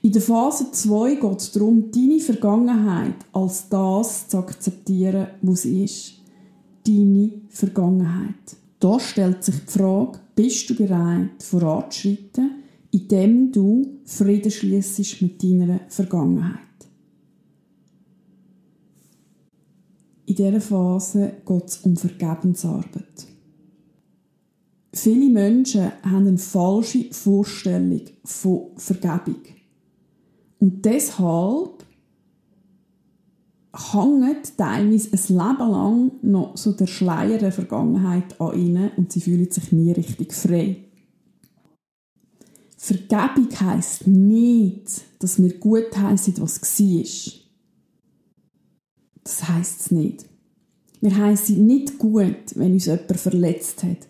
In 0.02 0.12
der 0.12 0.23
Phase 0.23 0.71
2 0.71 1.17
geht 1.17 1.40
es 1.40 1.52
darum, 1.52 1.90
deine 1.90 2.21
Vergangenheit 2.21 3.17
als 3.33 3.69
das 3.69 4.28
zu 4.28 4.38
akzeptieren, 4.38 5.28
was 5.43 5.64
ist. 5.64 6.14
Deine 6.87 7.33
Vergangenheit. 7.49 8.57
Da 8.81 9.00
stellt 9.00 9.43
sich 9.43 9.57
die 9.57 9.73
Frage, 9.73 10.21
bist 10.35 10.71
du 10.71 10.76
bereit, 10.76 11.43
voranzuschreiten, 11.43 12.62
indem 12.93 13.50
du 13.50 13.99
Frieden 14.05 14.50
schließt 14.50 15.21
mit 15.21 15.43
deiner 15.43 15.81
Vergangenheit. 15.88 16.61
In 20.26 20.35
dieser 20.35 20.61
Phase 20.61 21.33
geht 21.45 21.64
es 21.64 21.78
um 21.78 21.97
Vergebensarbeit. 21.97 23.26
Viele 25.00 25.31
Menschen 25.31 25.93
haben 26.02 26.26
eine 26.26 26.38
falsche 26.38 27.05
Vorstellung 27.12 28.02
von 28.25 28.71
Vergebung. 28.76 29.43
Und 30.59 30.85
deshalb 30.85 31.85
hängt 33.73 34.57
teilweise 34.57 35.12
ein 35.12 35.37
Leben 35.37 35.71
lang 35.71 36.12
noch 36.23 36.57
so 36.57 36.73
der 36.73 36.88
Schleier 36.88 37.38
der 37.38 37.52
Vergangenheit 37.52 38.40
an 38.40 38.59
ihnen 38.59 38.90
und 38.97 39.12
sie 39.12 39.21
fühlen 39.21 39.49
sich 39.49 39.71
nie 39.71 39.93
richtig 39.93 40.33
frei. 40.33 40.85
Vergebung 42.76 43.61
heisst 43.61 44.09
nicht, 44.09 45.02
dass 45.21 45.40
wir 45.40 45.57
gut 45.59 45.97
heißen, 45.97 46.40
was 46.40 46.61
war. 46.61 47.47
Das 49.23 49.49
heisst 49.49 49.81
es 49.81 49.90
nicht. 49.93 50.25
Wir 51.00 51.17
heißen 51.17 51.64
nicht 51.64 51.99
gut, 51.99 52.57
wenn 52.57 52.73
uns 52.73 52.87
jemand 52.87 53.17
verletzt 53.17 53.85
hat. 53.85 54.09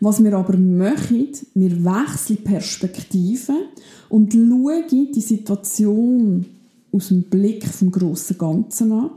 Was 0.00 0.22
wir 0.22 0.34
aber 0.34 0.56
machen, 0.58 1.28
wir 1.54 1.84
wechseln 1.84 2.44
Perspektiven 2.44 3.56
und 4.08 4.32
schauen 4.32 5.12
die 5.14 5.20
Situation 5.20 6.46
aus 6.92 7.08
dem 7.08 7.22
Blick 7.24 7.64
vom 7.66 7.90
grossen 7.90 8.38
Ganzen 8.38 8.92
an, 8.92 9.10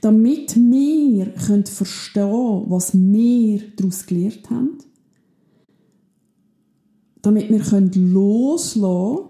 damit 0.00 0.54
wir 0.56 1.26
können 1.46 1.66
verstehen 1.66 2.64
was 2.66 2.92
wir 2.94 3.62
daraus 3.76 4.06
gelernt 4.06 4.50
haben, 4.50 4.78
damit 7.22 7.50
wir 7.50 7.60
können 7.60 8.12
loslassen 8.12 9.28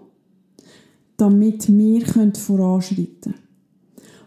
damit 1.19 1.67
wir 1.67 2.05
voranschreiten 2.33 3.19
können. 3.21 3.35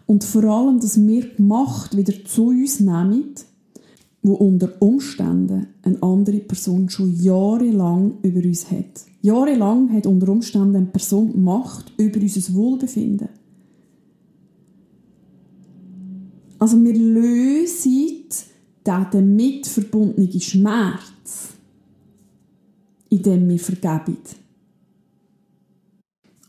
Und 0.05 0.23
vor 0.23 0.43
allem, 0.43 0.79
dass 0.79 1.01
wir 1.05 1.23
die 1.23 1.41
Macht 1.41 1.97
wieder 1.97 2.13
zu 2.25 2.47
uns 2.47 2.79
nehmen, 2.79 3.33
wo 4.23 4.35
unter 4.35 4.81
Umständen 4.81 5.67
eine 5.81 6.01
andere 6.01 6.39
Person 6.39 6.89
schon 6.89 7.13
jahrelang 7.21 8.15
über 8.23 8.39
uns 8.39 8.71
hat. 8.71 9.05
Jahrelang 9.21 9.91
hat 9.91 10.07
unter 10.07 10.29
Umständen 10.29 10.77
eine 10.77 10.85
Person 10.85 11.43
Macht 11.43 11.91
über 11.97 12.19
unser 12.19 12.53
Wohlbefinden. 12.55 13.29
Also 16.57 16.81
wir 16.81 16.93
lösen 16.93 18.23
den 18.85 19.11
damit 19.11 19.67
verbundenen 19.67 20.39
Schmerz, 20.39 21.55
indem 23.09 23.49
wir 23.49 23.59
vergeben. 23.59 24.17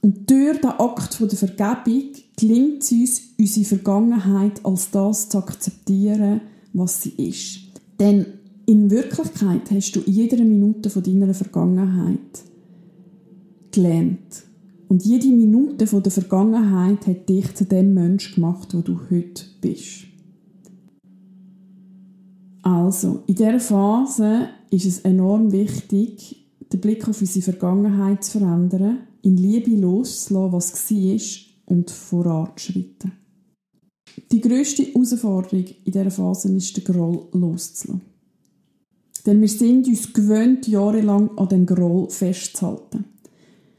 Und 0.01 0.31
durch 0.31 0.61
den 0.61 0.71
Akt 0.71 1.19
der 1.21 1.31
Vergebung 1.31 2.11
gelingt 2.39 2.83
es 2.83 2.93
uns, 2.93 3.23
unsere 3.39 3.65
Vergangenheit 3.65 4.65
als 4.65 4.91
das 4.93 5.29
zu 5.29 5.39
akzeptieren, 5.39 6.43
was 6.73 7.03
sie 7.03 7.11
ist. 7.11 7.64
Denn 8.01 8.27
in 8.67 8.91
Wirklichkeit 8.91 9.71
hast 9.71 9.93
du 9.93 10.01
in 10.01 10.13
jeder 10.13 10.43
Minute 10.45 10.91
von 10.91 11.03
deiner 11.03 11.35
Vergangenheit 11.35 12.43
gelernt. 13.71 14.45
Und 14.89 15.05
jede 15.05 15.29
Minute 15.29 15.87
von 15.87 16.03
der 16.03 16.13
Vergangenheit 16.13 17.07
hat 17.07 17.29
dich 17.29 17.55
zu 17.55 17.65
dem 17.65 17.95
Mensch 17.95 18.35
gemacht, 18.35 18.75
wo 18.75 18.81
du 18.81 18.99
heute 19.11 19.45
bist. 19.61 20.05
Also, 22.63 23.23
in 23.27 23.35
dieser 23.35 23.61
Phase 23.61 24.49
ist 24.71 24.87
es 24.87 25.01
enorm 25.01 25.53
wichtig, 25.53 26.47
den 26.73 26.81
Blick 26.81 27.07
auf 27.09 27.21
unsere 27.21 27.43
Vergangenheit 27.43 28.25
zu 28.25 28.39
verändern, 28.39 28.99
in 29.23 29.37
Liebe 29.37 29.71
loszulassen, 29.73 30.53
was 30.53 30.91
war 30.91 31.77
und 31.77 31.91
voranzuschreiten. 31.91 33.24
Die 34.33 34.41
grösste 34.41 34.85
Herausforderung 34.85 35.65
in 35.85 35.93
dieser 35.93 36.11
Phase 36.11 36.53
ist, 36.53 36.77
den 36.77 36.85
Groll 36.85 37.27
loszulassen. 37.33 38.01
Denn 39.27 39.41
wir 39.41 39.49
sind 39.49 39.87
uns 39.89 40.13
gewöhnt, 40.13 40.69
jahrelang 40.69 41.31
an 41.39 41.49
dem 41.49 41.67
Groll 41.67 42.11
festzuhalten. 42.11 43.05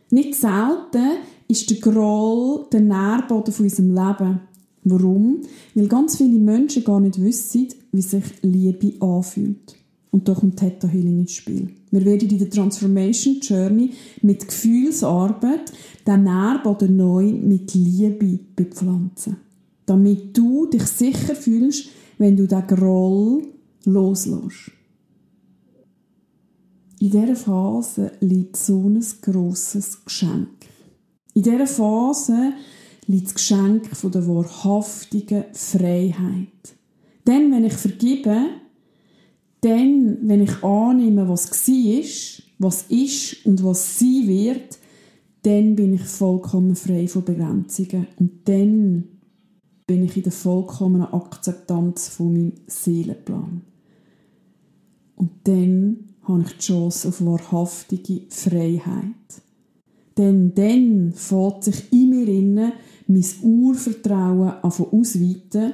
Nicht 0.10 0.36
selten 0.36 1.18
ist 1.48 1.70
der 1.70 1.78
Groll 1.78 2.66
der 2.72 2.82
Nährboden 2.82 3.54
von 3.54 3.66
unserem 3.66 3.94
Leben. 3.94 4.40
Warum? 4.84 5.42
Weil 5.74 5.88
ganz 5.88 6.18
viele 6.18 6.40
Menschen 6.40 6.84
gar 6.84 7.00
nicht 7.00 7.22
wissen, 7.22 7.68
wie 7.92 8.02
sich 8.02 8.24
Liebe 8.42 8.94
anfühlt. 9.04 9.75
Und 10.12 10.28
da 10.28 10.34
kommt 10.34 10.58
Theta 10.58 10.88
Healing 10.88 11.22
ins 11.22 11.34
Spiel. 11.34 11.70
Wir 11.92 12.06
werden 12.06 12.30
in 12.30 12.40
der 12.40 12.50
Transformation 12.50 13.40
Journey 13.42 13.92
mit 14.22 14.48
Gefühlsarbeit 14.48 15.74
den 16.08 16.24
Nährboden 16.24 16.96
neu 16.96 17.34
mit 17.34 17.74
Liebe 17.74 18.40
bepflanzen. 18.56 19.38
Damit 19.86 20.36
du 20.38 20.65
dich 20.68 20.84
sicher 20.84 21.36
fühlst, 21.36 21.89
wenn 22.18 22.36
du 22.36 22.48
den 22.48 22.65
Groll 22.68 23.44
loslässt. 23.86 24.72
In 27.00 27.12
dieser 27.12 27.36
Phase 27.36 28.13
liegt 28.22 28.56
so 28.58 28.89
ein 28.89 29.04
grosses 29.22 30.04
Geschenk. 30.06 30.50
In 31.34 31.44
dieser 31.44 31.68
Phase 31.68 32.54
liegt 33.08 33.27
das 33.27 33.36
Geschenk 33.36 33.96
von 33.96 34.12
der 34.12 34.27
wahrhaftigen 34.27 35.46
Freiheit. 35.51 36.75
Denn 37.27 37.51
wenn 37.51 37.65
ich 37.65 37.74
vergebe, 37.74 38.38
dann, 39.62 40.20
wenn 40.22 40.44
ich 40.44 40.63
annehme, 40.63 41.27
was 41.27 41.51
war, 41.51 42.44
was 42.60 42.84
ist 42.84 43.46
und 43.46 43.63
was 43.63 44.00
sein 44.00 44.27
wird, 44.27 44.77
dann 45.44 45.75
bin 45.75 45.94
ich 45.94 46.04
vollkommen 46.04 46.75
frei 46.75 47.08
von 47.08 47.25
Begrenzungen. 47.25 48.08
Und 48.20 48.48
dann 48.48 49.15
bin 49.88 50.04
ich 50.04 50.18
in 50.18 50.24
der 50.24 50.32
vollkommenen 50.32 51.13
Akzeptanz 51.13 52.08
von 52.08 52.34
meinem 52.34 52.54
Seelenplan. 52.68 53.62
Und 55.15 55.32
dann 55.44 56.15
habe 56.24 56.42
ich 56.42 56.54
die 56.54 56.60
Chance 56.60 57.08
auf 57.10 57.24
wahrhaftige 57.24 58.22
Freiheit. 58.29 59.03
Denn 60.18 60.53
dann 60.55 61.14
fängt 61.14 61.64
sich 61.64 61.92
in 61.92 62.10
mir 62.10 62.27
innen 62.27 62.74
mein 63.07 63.25
Urvertrauen 63.44 64.50
an 64.50 64.62
ausweiten 64.64 65.74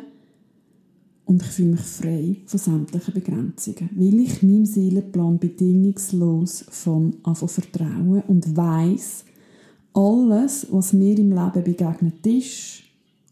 und 1.25 1.41
ich 1.41 1.47
fühle 1.47 1.69
mich 1.69 1.79
frei 1.79 2.38
von 2.45 2.59
sämtlichen 2.59 3.13
Begrenzungen, 3.13 3.89
weil 3.95 4.19
ich 4.19 4.43
meinem 4.43 4.65
Seelenplan 4.65 5.39
bedingungslos 5.39 6.65
von 6.69 7.15
vertrauen 7.23 8.23
und 8.27 8.57
weiß, 8.57 9.23
alles, 9.93 10.67
was 10.71 10.91
mir 10.91 11.17
im 11.17 11.31
Leben 11.31 11.63
begegnet 11.63 12.25
ist 12.25 12.83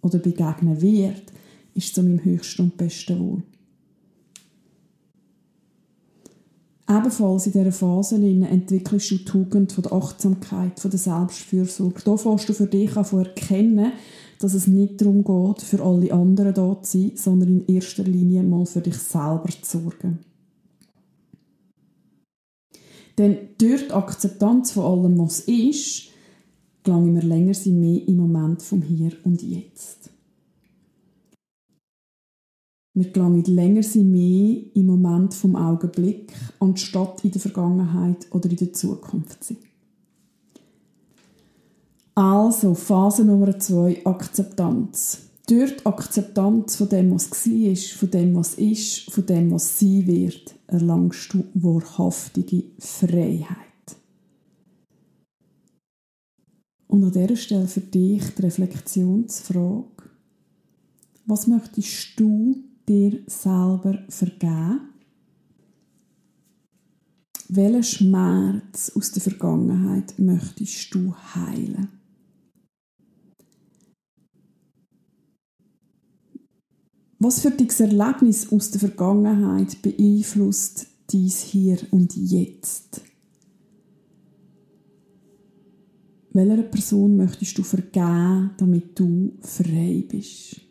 oder 0.02 0.20
begegnen 0.20 0.82
wird, 0.82 1.32
ist 1.76 1.96
zu 1.96 2.04
meinem 2.04 2.24
höchsten 2.24 2.64
und 2.64 2.78
besten 2.78 3.20
Wohl. 3.20 3.44
Ebenfalls 6.90 7.46
in 7.46 7.52
dieser 7.52 7.72
Phase 7.72 8.16
entwickelst 8.16 9.12
du 9.12 9.18
die 9.18 9.26
Tugend 9.26 9.72
von 9.72 9.84
der 9.84 9.94
Achtsamkeit, 9.94 10.80
von 10.80 10.90
der 10.90 11.00
Selbstfürsorge. 11.00 12.02
Da 12.04 12.18
fährst 12.18 12.50
du 12.50 12.54
für 12.54 12.66
dich 12.66 12.98
an 12.98 13.06
erkennen, 13.06 13.92
dass 14.40 14.56
es 14.56 14.66
nicht 14.66 15.00
darum 15.00 15.24
geht, 15.24 15.62
für 15.62 15.84
alle 15.84 16.12
anderen 16.12 16.54
da 16.54 16.82
zu 16.82 16.98
sein, 16.98 17.12
sondern 17.14 17.50
in 17.60 17.76
erster 17.76 18.04
Linie 18.04 18.42
mal 18.42 18.66
für 18.66 18.82
dich 18.82 18.98
selber 18.98 19.50
zu 19.62 19.80
sorgen. 19.80 20.20
Denn 23.20 23.38
durch 23.60 23.88
die 23.88 23.94
Akzeptanz 23.94 24.72
von 24.72 24.86
allem, 24.86 25.20
was 25.20 25.42
ist, 25.42 26.09
gelangen 26.84 27.16
wir 27.16 27.24
länger 27.24 27.54
sind 27.54 27.80
mehr 27.80 28.08
im 28.08 28.18
Moment 28.18 28.62
vom 28.62 28.82
Hier 28.82 29.12
und 29.24 29.42
Jetzt. 29.42 30.12
Wir 32.94 33.12
gelangen 33.12 33.44
länger 33.46 33.84
sind 33.84 34.12
mehr 34.12 34.58
im 34.74 34.86
Moment 34.86 35.34
vom 35.34 35.56
Augenblick, 35.56 36.34
anstatt 36.60 37.24
in 37.24 37.32
der 37.32 37.40
Vergangenheit 37.40 38.28
oder 38.32 38.50
in 38.50 38.58
der 38.58 38.74
Zukunft 38.74 39.44
sind. 39.44 39.60
Also, 42.16 42.74
Phase 42.74 43.24
Nummer 43.24 43.58
zwei, 43.60 44.06
Akzeptanz. 44.06 45.30
Durch 45.48 45.78
die 45.78 45.86
Akzeptanz 45.86 46.76
von 46.76 46.90
dem, 46.90 47.12
was 47.14 47.32
war, 47.32 47.98
von 47.98 48.12
dem, 48.12 48.36
was 48.36 48.56
ist, 48.56 49.10
von 49.10 49.26
dem, 49.26 49.52
was 49.52 49.80
sein 49.80 50.06
wird, 50.06 50.54
erlangst 50.68 51.34
du 51.34 51.46
wahrhaftige 51.54 52.66
Freiheit. 52.78 53.69
Und 56.90 57.04
an 57.04 57.12
dieser 57.12 57.36
Stelle 57.36 57.68
für 57.68 57.82
dich 57.82 58.24
die 58.34 58.42
Reflexionsfrage. 58.42 59.86
Was 61.28 61.46
möchtest 61.46 62.20
du 62.20 62.64
dir 62.88 63.22
selber 63.28 64.00
vergeben? 64.10 64.90
Welchen 67.48 67.84
Schmerz 67.84 68.92
aus 68.96 69.12
der 69.12 69.22
Vergangenheit 69.22 70.18
möchtest 70.18 70.94
du 70.96 71.14
heilen? 71.36 71.90
Was 77.20 77.42
für 77.42 77.52
dich 77.52 77.80
Erlebnis 77.80 78.52
aus 78.52 78.72
der 78.72 78.80
Vergangenheit 78.80 79.80
beeinflusst 79.84 80.88
dies 81.12 81.42
hier 81.42 81.78
und 81.92 82.16
jetzt? 82.16 83.02
Welcher 86.40 86.64
Person 86.64 87.18
möchtest 87.18 87.58
du 87.58 87.64
vergeben, 87.64 88.52
damit 88.56 88.98
du 88.98 89.34
frei 89.42 90.06
bist? 90.08 90.62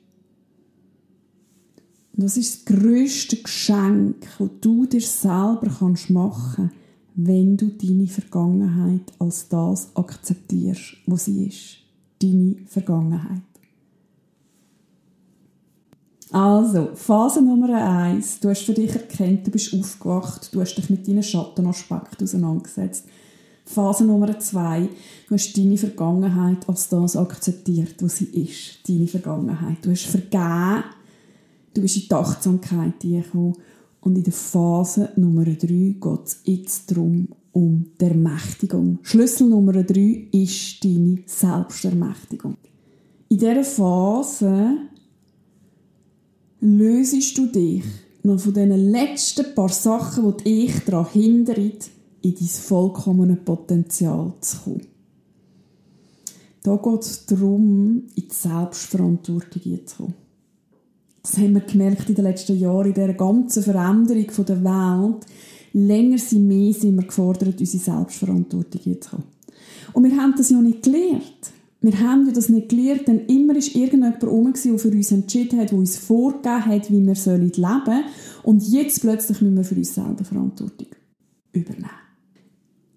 Und 2.16 2.24
das 2.24 2.38
ist 2.38 2.66
das 2.70 2.74
grösste 2.74 3.36
Geschenk, 3.36 4.26
das 4.38 4.48
du 4.62 4.86
dir 4.86 5.02
selber 5.02 5.70
kannst 5.78 6.08
machen 6.08 6.70
kannst, 6.70 6.74
wenn 7.16 7.58
du 7.58 7.66
deine 7.66 8.06
Vergangenheit 8.06 9.12
als 9.18 9.46
das 9.50 9.94
akzeptierst, 9.94 10.96
was 11.06 11.26
sie 11.26 11.48
ist. 11.48 11.76
Deine 12.22 12.56
Vergangenheit. 12.66 13.42
Also, 16.30 16.94
Phase 16.94 17.42
Nummer 17.42 17.74
eins. 17.74 18.40
Du 18.40 18.48
hast 18.48 18.62
für 18.62 18.72
dich 18.72 18.94
erkannt, 18.94 19.46
du 19.46 19.50
bist 19.50 19.74
aufgewacht, 19.74 20.48
du 20.54 20.62
hast 20.62 20.76
dich 20.76 20.88
mit 20.88 21.06
deinen 21.06 21.22
Schattenaspekten 21.22 22.24
auseinandergesetzt. 22.24 23.04
Phase 23.68 24.04
Nummer 24.04 24.38
zwei. 24.40 24.88
Du 25.28 25.34
hast 25.34 25.56
deine 25.56 25.76
Vergangenheit 25.76 26.68
als 26.68 26.88
das 26.88 27.16
akzeptiert, 27.16 27.96
was 28.00 28.16
sie 28.16 28.24
ist. 28.26 28.88
Deine 28.88 29.06
Vergangenheit. 29.06 29.78
Du 29.82 29.90
hast 29.90 30.06
vergeben 30.06 30.84
Du 31.74 31.82
bist 31.82 31.96
in 31.96 32.02
die 32.08 32.14
Achtsamkeit 32.14 33.00
gekommen. 33.00 33.54
Und 34.00 34.16
in 34.16 34.24
der 34.24 34.32
Phase 34.32 35.10
Nummer 35.16 35.44
3 35.44 35.54
geht 35.56 36.24
es 36.24 36.40
jetzt 36.44 36.90
darum, 36.90 37.28
um 37.52 37.86
die 38.00 38.04
Ermächtigung. 38.04 38.98
Schlüssel 39.02 39.48
Nummer 39.48 39.72
3 39.82 40.28
ist 40.32 40.84
deine 40.84 41.22
Selbstermächtigung. 41.26 42.56
In 43.28 43.38
dieser 43.38 43.64
Phase 43.64 44.76
lösest 46.60 47.36
du 47.36 47.46
dich 47.46 47.84
noch 48.22 48.40
von 48.40 48.54
diesen 48.54 48.90
letzten 48.90 49.54
paar 49.54 49.68
Sachen, 49.68 50.34
die 50.38 50.44
dich 50.44 50.84
daran 50.84 51.10
hindern, 51.12 51.72
in 52.22 52.34
dein 52.34 52.48
vollkommene 52.48 53.36
Potenzial 53.36 54.34
zu 54.40 54.58
kommen. 54.58 54.86
Da 56.62 56.76
geht 56.76 57.02
es 57.02 57.26
darum, 57.26 58.02
in 58.14 58.28
die 58.28 58.34
Selbstverantwortung 58.34 59.86
zu 59.86 59.96
kommen. 59.96 60.14
Das 61.22 61.36
haben 61.38 61.54
wir 61.54 61.60
gemerkt 61.60 62.08
in 62.08 62.14
den 62.14 62.24
letzten 62.24 62.58
Jahren, 62.58 62.88
in 62.88 62.94
dieser 62.94 63.14
ganzen 63.14 63.62
Veränderung 63.62 64.26
der 64.46 64.64
Welt. 64.64 65.26
Länger 65.72 66.18
sind 66.18 66.48
mehr 66.48 66.72
sind 66.72 66.96
wir 66.96 67.06
gefordert, 67.06 67.60
unsere 67.60 67.82
Selbstverantwortung 67.82 69.00
zu 69.00 69.12
haben. 69.12 69.24
Und 69.92 70.04
wir 70.04 70.16
haben 70.16 70.34
das 70.36 70.50
ja 70.50 70.60
nicht 70.60 70.82
gelernt. 70.82 71.52
Wir 71.80 72.00
haben 72.00 72.26
ja 72.26 72.32
das 72.32 72.48
nicht 72.48 72.70
gelernt, 72.70 73.06
denn 73.06 73.26
immer 73.26 73.54
war 73.54 73.62
irgendjemand 73.62 74.20
herum, 74.20 74.52
der 74.52 74.78
für 74.78 74.90
uns 74.90 75.12
entschieden 75.12 75.60
hat, 75.60 75.70
der 75.70 75.78
uns 75.78 75.96
vorgegeben 75.96 76.64
hat, 76.64 76.90
wie 76.90 77.06
wir 77.06 77.14
leben 77.14 77.14
sollen. 77.14 78.04
Und 78.42 78.68
jetzt 78.68 79.00
plötzlich 79.00 79.40
müssen 79.40 79.56
wir 79.56 79.64
für 79.64 79.76
uns 79.76 79.94
selber 79.94 80.24
Verantwortung 80.24 80.88
übernehmen. 81.52 82.07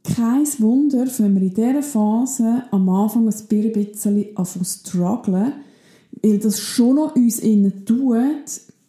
Kein 0.04 0.48
Wunder, 0.60 1.06
wenn 1.18 1.36
wir 1.36 1.42
in 1.44 1.54
dieser 1.54 1.84
Phase 1.84 2.64
am 2.72 2.90
Anfang 2.90 3.28
ein 3.28 3.48
bisschen 3.48 4.36
anfangen 4.36 4.66
zu 4.66 4.80
strugglen, 4.80 5.54
weil 6.24 6.40
das 6.40 6.60
schon 6.60 6.96
noch 6.96 7.16
uns 7.16 7.40
innen 7.40 7.86
tut, 7.86 8.22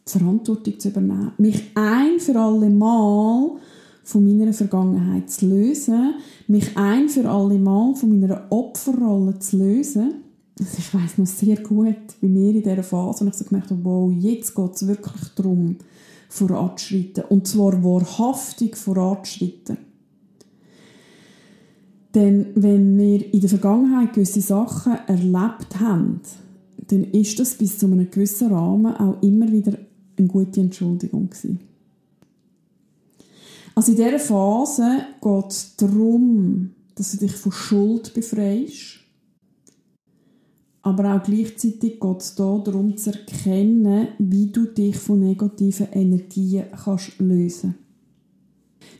die 0.06 0.10
Verantwortung 0.10 0.80
zu 0.80 0.88
übernehmen. 0.88 1.32
Mich 1.38 1.70
ein 1.74 2.18
für 2.18 2.36
alle 2.36 2.70
Mal 2.70 3.56
von 4.04 4.24
meiner 4.24 4.52
Vergangenheit 4.52 5.30
zu 5.30 5.46
lösen, 5.46 6.14
mich 6.48 6.76
ein 6.76 7.08
für 7.08 7.28
alle 7.28 7.58
Mal 7.58 7.94
von 7.94 8.18
meiner 8.18 8.46
Opferrolle 8.50 9.38
zu 9.38 9.58
lösen. 9.58 10.14
Also 10.58 10.78
ich 10.78 10.94
weiß 10.94 11.18
noch 11.18 11.26
sehr 11.26 11.56
gut, 11.56 11.96
bei 12.20 12.28
mir 12.28 12.50
in 12.54 12.62
dieser 12.62 12.82
Phase, 12.82 13.24
und 13.24 13.30
ich 13.30 13.36
so 13.36 13.44
gemerkt 13.44 13.70
habe, 13.70 13.84
wow, 13.84 14.12
jetzt 14.12 14.54
geht 14.54 14.74
es 14.74 14.86
wirklich 14.86 15.28
darum, 15.36 15.76
voranzuschreiten. 16.28 17.24
Und 17.28 17.46
zwar 17.46 17.82
wahrhaftig 17.84 18.76
voranzuschreiten. 18.76 19.91
Denn 22.14 22.48
wenn 22.54 22.98
wir 22.98 23.32
in 23.32 23.40
der 23.40 23.48
Vergangenheit 23.48 24.12
gewisse 24.12 24.40
Sachen 24.40 24.98
erlebt 25.06 25.80
haben, 25.80 26.20
dann 26.88 27.04
ist 27.04 27.38
das 27.38 27.54
bis 27.54 27.78
zu 27.78 27.86
einem 27.86 28.10
gewissen 28.10 28.52
Rahmen 28.52 28.94
auch 28.94 29.22
immer 29.22 29.50
wieder 29.50 29.78
eine 30.18 30.28
gute 30.28 30.60
Entschuldigung 30.60 31.30
gewesen. 31.30 31.60
Also 33.74 33.92
in 33.92 33.96
dieser 33.96 34.18
Phase 34.18 35.06
geht 35.22 35.50
es 35.50 35.76
darum, 35.76 36.72
dass 36.94 37.12
du 37.12 37.18
dich 37.18 37.32
von 37.32 37.52
Schuld 37.52 38.12
befreist. 38.12 38.98
Aber 40.82 41.14
auch 41.14 41.22
gleichzeitig 41.22 41.98
geht 41.98 42.20
es 42.20 42.34
darum 42.34 42.96
zu 42.96 43.12
erkennen, 43.12 44.08
wie 44.18 44.48
du 44.48 44.66
dich 44.66 44.96
von 44.96 45.20
negativen 45.20 45.86
Energien 45.92 46.66
kannst 46.72 47.18
lösen 47.20 47.76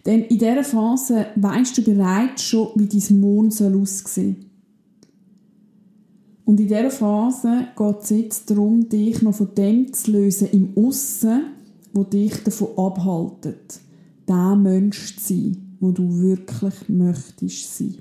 Denn 0.04 0.22
in 0.22 0.38
dieser 0.38 0.64
Phase 0.64 1.26
weißt 1.36 1.78
du 1.78 1.82
bereits 1.82 2.42
schon, 2.42 2.68
wie 2.74 2.86
dein 2.86 3.20
Mond 3.20 3.52
aussehen 3.52 3.86
soll. 3.86 4.36
Und 6.44 6.58
in 6.58 6.68
dieser 6.68 6.90
Phase 6.90 7.68
geht 7.76 8.02
es 8.02 8.10
jetzt 8.10 8.50
darum, 8.50 8.88
dich 8.88 9.22
noch 9.22 9.34
von 9.34 9.54
dem 9.54 9.92
zu 9.92 10.10
lösen 10.10 10.48
im 10.50 10.76
Aussen, 10.76 11.44
wo 11.92 12.02
dich 12.04 12.42
davon 12.42 12.76
abhaltet 12.76 13.80
der 14.28 14.56
Mensch 14.56 15.16
zu 15.16 15.34
sein, 15.34 15.76
wo 15.80 15.90
du 15.90 16.20
wirklich 16.20 16.88
möchtest 16.88 17.76
sein. 17.76 17.98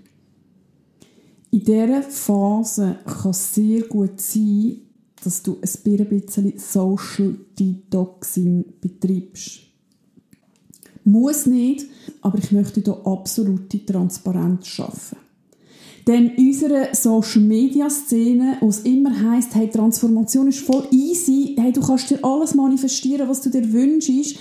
In 1.52 1.64
dieser 1.64 2.04
Phase 2.04 2.98
kann 3.06 3.32
es 3.32 3.54
sehr 3.54 3.82
gut 3.84 4.22
sein, 4.22 4.82
dass 5.24 5.44
du 5.44 5.58
ein 5.62 6.08
bisschen 6.08 6.58
Social 6.58 7.36
Detoxing 7.60 8.66
betreibst. 8.80 9.71
Muss 11.04 11.46
nicht, 11.46 11.86
aber 12.22 12.38
ich 12.38 12.52
möchte 12.52 12.82
hier 12.82 13.02
absolute 13.06 13.86
Transparenz 13.86 14.68
schaffen. 14.68 15.18
Denn 16.08 16.30
in 16.30 16.48
unserer 16.48 16.94
Social 16.96 17.42
Media 17.42 17.90
Szene, 17.90 18.58
es 18.68 18.80
immer 18.80 19.32
heisst, 19.32 19.54
hey, 19.56 19.70
Transformation 19.70 20.48
ist 20.48 20.60
voll 20.60 20.88
easy, 20.92 21.56
hey, 21.60 21.72
du 21.72 21.82
kannst 21.82 22.10
dir 22.10 22.20
alles 22.24 22.56
manifestieren, 22.56 23.30
was 23.30 23.42
du 23.42 23.50
dir 23.50 23.72
wünschst, 23.72 24.38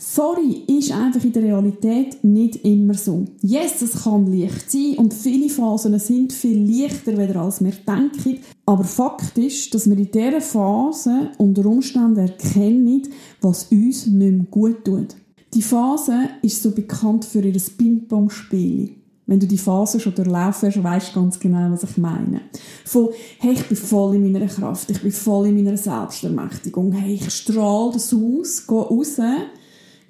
Sorry, 0.00 0.62
ist 0.68 0.92
einfach 0.92 1.24
in 1.24 1.32
der 1.32 1.42
Realität 1.42 2.22
nicht 2.22 2.64
immer 2.64 2.94
so. 2.94 3.24
Yes, 3.42 3.82
es 3.82 4.04
kann 4.04 4.32
leicht 4.32 4.70
sein 4.70 4.94
und 4.96 5.12
viele 5.12 5.48
Phasen 5.48 5.98
sind 5.98 6.32
viel 6.32 6.70
leichter, 6.70 7.18
als 7.40 7.64
wir 7.64 7.72
denken. 7.72 8.38
Aber 8.64 8.84
Fakt 8.84 9.36
ist, 9.38 9.74
dass 9.74 9.90
wir 9.90 9.98
in 9.98 10.08
dieser 10.08 10.40
Phase 10.40 11.32
unter 11.38 11.66
Umständen 11.66 12.16
erkennen, 12.16 13.08
was 13.40 13.64
uns 13.72 14.06
nicht 14.06 14.12
mehr 14.12 14.46
gut 14.48 14.84
tut. 14.84 15.16
Die 15.54 15.62
Phase 15.62 16.28
ist 16.42 16.62
so 16.62 16.72
bekannt 16.72 17.24
für 17.24 17.40
ihr 17.40 17.60
Ping-Pong-Spiel. 17.76 18.90
Wenn 19.26 19.40
du 19.40 19.46
die 19.46 19.58
Phase 19.58 20.00
schon 20.00 20.14
durchlaufen 20.14 20.68
hast, 20.68 20.82
weißt 20.82 21.14
du 21.14 21.20
ganz 21.20 21.38
genau, 21.38 21.70
was 21.70 21.82
ich 21.82 21.98
meine. 21.98 22.40
Von, 22.84 23.10
hey, 23.40 23.52
ich 23.52 23.66
bin 23.66 23.76
voll 23.76 24.14
in 24.14 24.32
meiner 24.32 24.46
Kraft, 24.46 24.90
ich 24.90 25.02
bin 25.02 25.12
voll 25.12 25.48
in 25.48 25.56
meiner 25.56 25.76
Selbstermächtigung, 25.76 26.92
hey, 26.92 27.14
ich 27.14 27.30
strahle 27.30 27.92
das 27.92 28.14
aus, 28.14 28.66
gehe 28.66 28.78
raus 28.78 29.16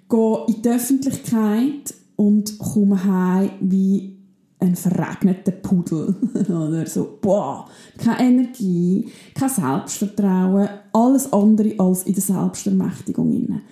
gehe 0.09 0.45
in 0.47 0.63
die 0.63 0.69
Öffentlichkeit 0.69 1.95
und 2.17 2.59
komme 2.59 3.05
heim 3.05 3.51
wie 3.61 4.19
ein 4.61 4.75
verregneter 4.75 5.53
Pudel. 5.53 6.17
Oder 6.35 6.87
so, 6.87 7.19
boah, 7.21 7.69
keine 7.97 8.29
Energie, 8.29 9.09
kein 9.35 9.49
Selbstvertrauen, 9.49 10.69
alles 10.93 11.33
andere 11.33 11.75
als 11.79 12.05
in 12.05 12.15
der 12.15 12.23
Selbstermächtigung. 12.23 13.63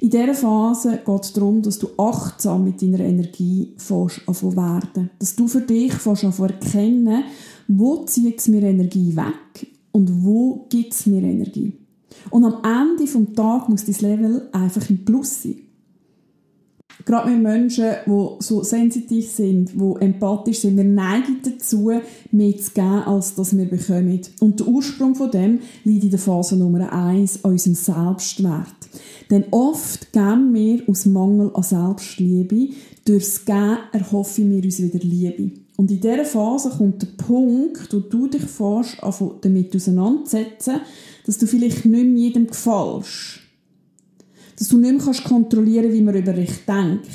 In 0.00 0.10
dieser 0.10 0.34
Phase 0.34 1.00
geht 1.04 1.24
es 1.24 1.32
darum, 1.32 1.62
dass 1.62 1.78
du 1.78 1.88
achtsam 1.96 2.64
mit 2.64 2.82
deiner 2.82 3.00
Energie 3.00 3.74
anfangen 3.78 4.56
werden. 4.56 5.10
Dass 5.18 5.36
du 5.36 5.48
für 5.48 5.62
dich 5.62 5.94
anfangen 6.06 6.50
erkennen, 6.50 7.24
wo 7.68 8.04
zieht 8.04 8.38
es 8.38 8.48
mir 8.48 8.62
Energie 8.62 9.16
weg 9.16 9.68
und 9.92 10.24
wo 10.24 10.66
gibt 10.68 10.92
es 10.92 11.06
mir 11.06 11.22
Energie. 11.22 11.72
Und 12.30 12.44
am 12.44 12.62
Ende 12.64 13.04
des 13.04 13.34
Tages 13.34 13.68
muss 13.68 13.84
dein 13.84 14.10
Level 14.10 14.48
einfach 14.52 14.88
im 14.90 15.04
Plus 15.04 15.42
sein 15.42 15.66
gerade 17.04 17.30
mit 17.30 17.42
Menschen, 17.42 17.94
die 18.06 18.28
so 18.40 18.62
sensitiv 18.62 19.30
sind, 19.30 19.72
die 19.72 20.04
empathisch 20.04 20.60
sind, 20.60 20.76
wir 20.76 20.84
neigen 20.84 21.38
dazu, 21.42 21.92
mehr 22.30 22.56
zu 22.56 22.70
geben, 22.72 23.02
als 23.06 23.34
dass 23.34 23.56
wir 23.56 23.66
bekommen. 23.66 24.20
Und 24.40 24.60
der 24.60 24.68
Ursprung 24.68 25.14
von 25.14 25.30
dem 25.30 25.60
liegt 25.84 26.04
in 26.04 26.10
der 26.10 26.18
Phase 26.18 26.56
Nummer 26.56 26.92
eins 26.92 27.44
an 27.44 27.52
unserem 27.52 27.74
Selbstwert. 27.74 28.74
Denn 29.30 29.44
oft 29.50 30.12
geben 30.12 30.54
wir 30.54 30.88
aus 30.88 31.06
Mangel 31.06 31.50
an 31.54 31.62
Selbstliebe, 31.62 32.68
durchs 33.04 33.44
Geben 33.44 33.78
erhoffen 33.92 34.50
wir 34.50 34.62
uns 34.62 34.80
wieder 34.80 35.00
Liebe. 35.00 35.52
Und 35.76 35.90
in 35.90 36.00
dieser 36.00 36.24
Phase 36.24 36.70
kommt 36.70 37.02
der 37.02 37.24
Punkt, 37.24 37.92
wo 37.92 38.00
du 38.00 38.28
dich 38.28 38.42
fährst, 38.42 38.98
damit 39.42 39.74
auseinandersetzen, 39.74 40.80
dass 41.26 41.38
du 41.38 41.46
vielleicht 41.46 41.84
nicht 41.84 41.86
mehr 41.86 42.04
jedem 42.04 42.46
gefällst 42.46 43.40
dass 44.58 44.68
du 44.68 44.78
nicht 44.78 44.92
mehr 44.92 45.02
kannst 45.02 45.24
kontrollieren 45.24 45.92
wie 45.92 46.00
man 46.00 46.14
über 46.14 46.32
dich 46.32 46.64
denkt. 46.66 47.10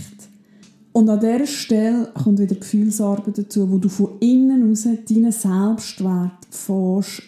Und 0.93 1.09
an 1.09 1.19
dieser 1.19 1.47
Stelle 1.47 2.11
kommt 2.21 2.39
wieder 2.39 2.55
Gefühlsarbeit 2.55 3.37
dazu, 3.37 3.71
wo 3.71 3.77
du 3.77 3.87
von 3.87 4.19
innen 4.19 4.69
raus 4.69 4.83
deinen 4.83 5.31
Selbstwert 5.31 6.45
fährst, 6.49 7.23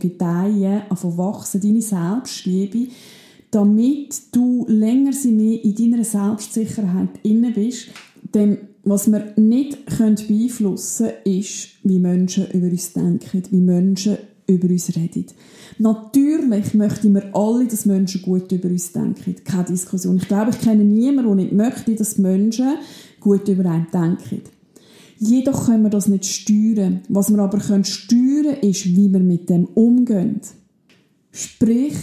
gedeihen, 0.00 0.82
anfangen 0.88 1.18
wachsen, 1.18 1.60
deine 1.60 1.82
Selbstliebe, 1.82 2.88
damit 3.52 4.34
du 4.34 4.64
länger 4.66 5.12
sie 5.12 5.30
mehr 5.30 5.62
in 5.62 5.74
deiner 5.74 6.04
Selbstsicherheit 6.04 7.10
inne 7.22 7.52
bist. 7.52 7.88
Denn 8.34 8.58
was 8.82 9.12
wir 9.12 9.34
nicht 9.36 9.86
beeinflussen 9.86 11.06
können, 11.06 11.38
ist, 11.38 11.68
wie 11.84 11.98
Menschen 11.98 12.50
über 12.50 12.66
uns 12.66 12.92
denken, 12.94 13.42
wie 13.50 13.60
Menschen 13.60 14.16
über 14.48 14.68
uns 14.68 14.96
reden. 14.96 15.26
Natürlich 15.78 16.74
möchten 16.74 17.14
wir 17.14 17.36
alle, 17.36 17.66
dass 17.66 17.86
Menschen 17.86 18.22
gut 18.22 18.50
über 18.50 18.68
uns 18.68 18.92
denken. 18.92 19.36
Keine 19.44 19.64
Diskussion. 19.64 20.16
Ich 20.16 20.28
glaube, 20.28 20.50
ich 20.50 20.60
kenne 20.60 20.84
niemanden, 20.84 21.36
der 21.36 21.44
nicht 21.44 21.52
möchte, 21.52 21.94
dass 21.94 22.18
Menschen 22.18 22.78
gut 23.20 23.46
über 23.48 23.70
einen 23.70 23.86
denken. 23.92 24.42
Jedoch 25.18 25.66
können 25.66 25.84
wir 25.84 25.90
das 25.90 26.08
nicht 26.08 26.24
steuern. 26.24 27.02
Was 27.08 27.30
wir 27.30 27.38
aber 27.38 27.58
können 27.58 27.84
steuern 27.84 28.56
ist, 28.62 28.86
wie 28.86 29.12
wir 29.12 29.20
mit 29.20 29.50
dem 29.50 29.66
umgehen. 29.66 30.40
Sprich, 31.30 31.94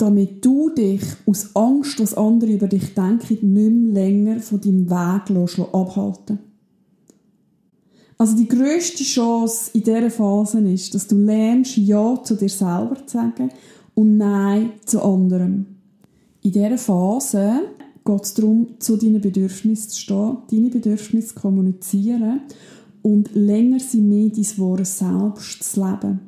damit 0.00 0.44
du 0.44 0.70
dich 0.70 1.02
aus 1.26 1.54
Angst, 1.54 2.00
was 2.00 2.14
andere 2.14 2.52
über 2.52 2.68
dich 2.68 2.94
denken, 2.94 3.26
nicht 3.28 3.42
mehr 3.42 3.70
länger 3.70 4.40
von 4.40 4.60
deinem 4.60 4.88
Weg 4.88 5.30
abhalten 5.72 6.38
also 8.20 8.36
die 8.36 8.48
größte 8.48 9.02
Chance 9.02 9.70
in 9.72 9.82
dieser 9.82 10.10
Phase 10.10 10.58
ist, 10.58 10.94
dass 10.94 11.06
du 11.06 11.16
lernst, 11.16 11.78
Ja 11.78 12.22
zu 12.22 12.36
dir 12.36 12.50
selber 12.50 12.98
zu 13.06 13.16
sagen 13.16 13.48
und 13.94 14.18
Nein 14.18 14.72
zu 14.84 15.02
anderem. 15.02 15.64
In 16.42 16.52
dieser 16.52 16.76
Phase 16.76 17.60
geht 18.04 18.22
es 18.22 18.34
darum, 18.34 18.74
zu 18.78 18.98
deinen 18.98 19.22
Bedürfnissen 19.22 19.88
zu 19.88 20.00
stehen, 20.00 20.36
deine 20.50 20.68
Bedürfnisse 20.68 21.34
zu 21.34 21.40
kommunizieren 21.40 22.42
und 23.00 23.34
länger 23.34 23.80
sie 23.80 24.02
mehr 24.02 24.28
dein 24.28 24.58
wahres 24.58 24.98
Selbst 24.98 25.62
zu 25.64 25.80
leben. 25.80 26.20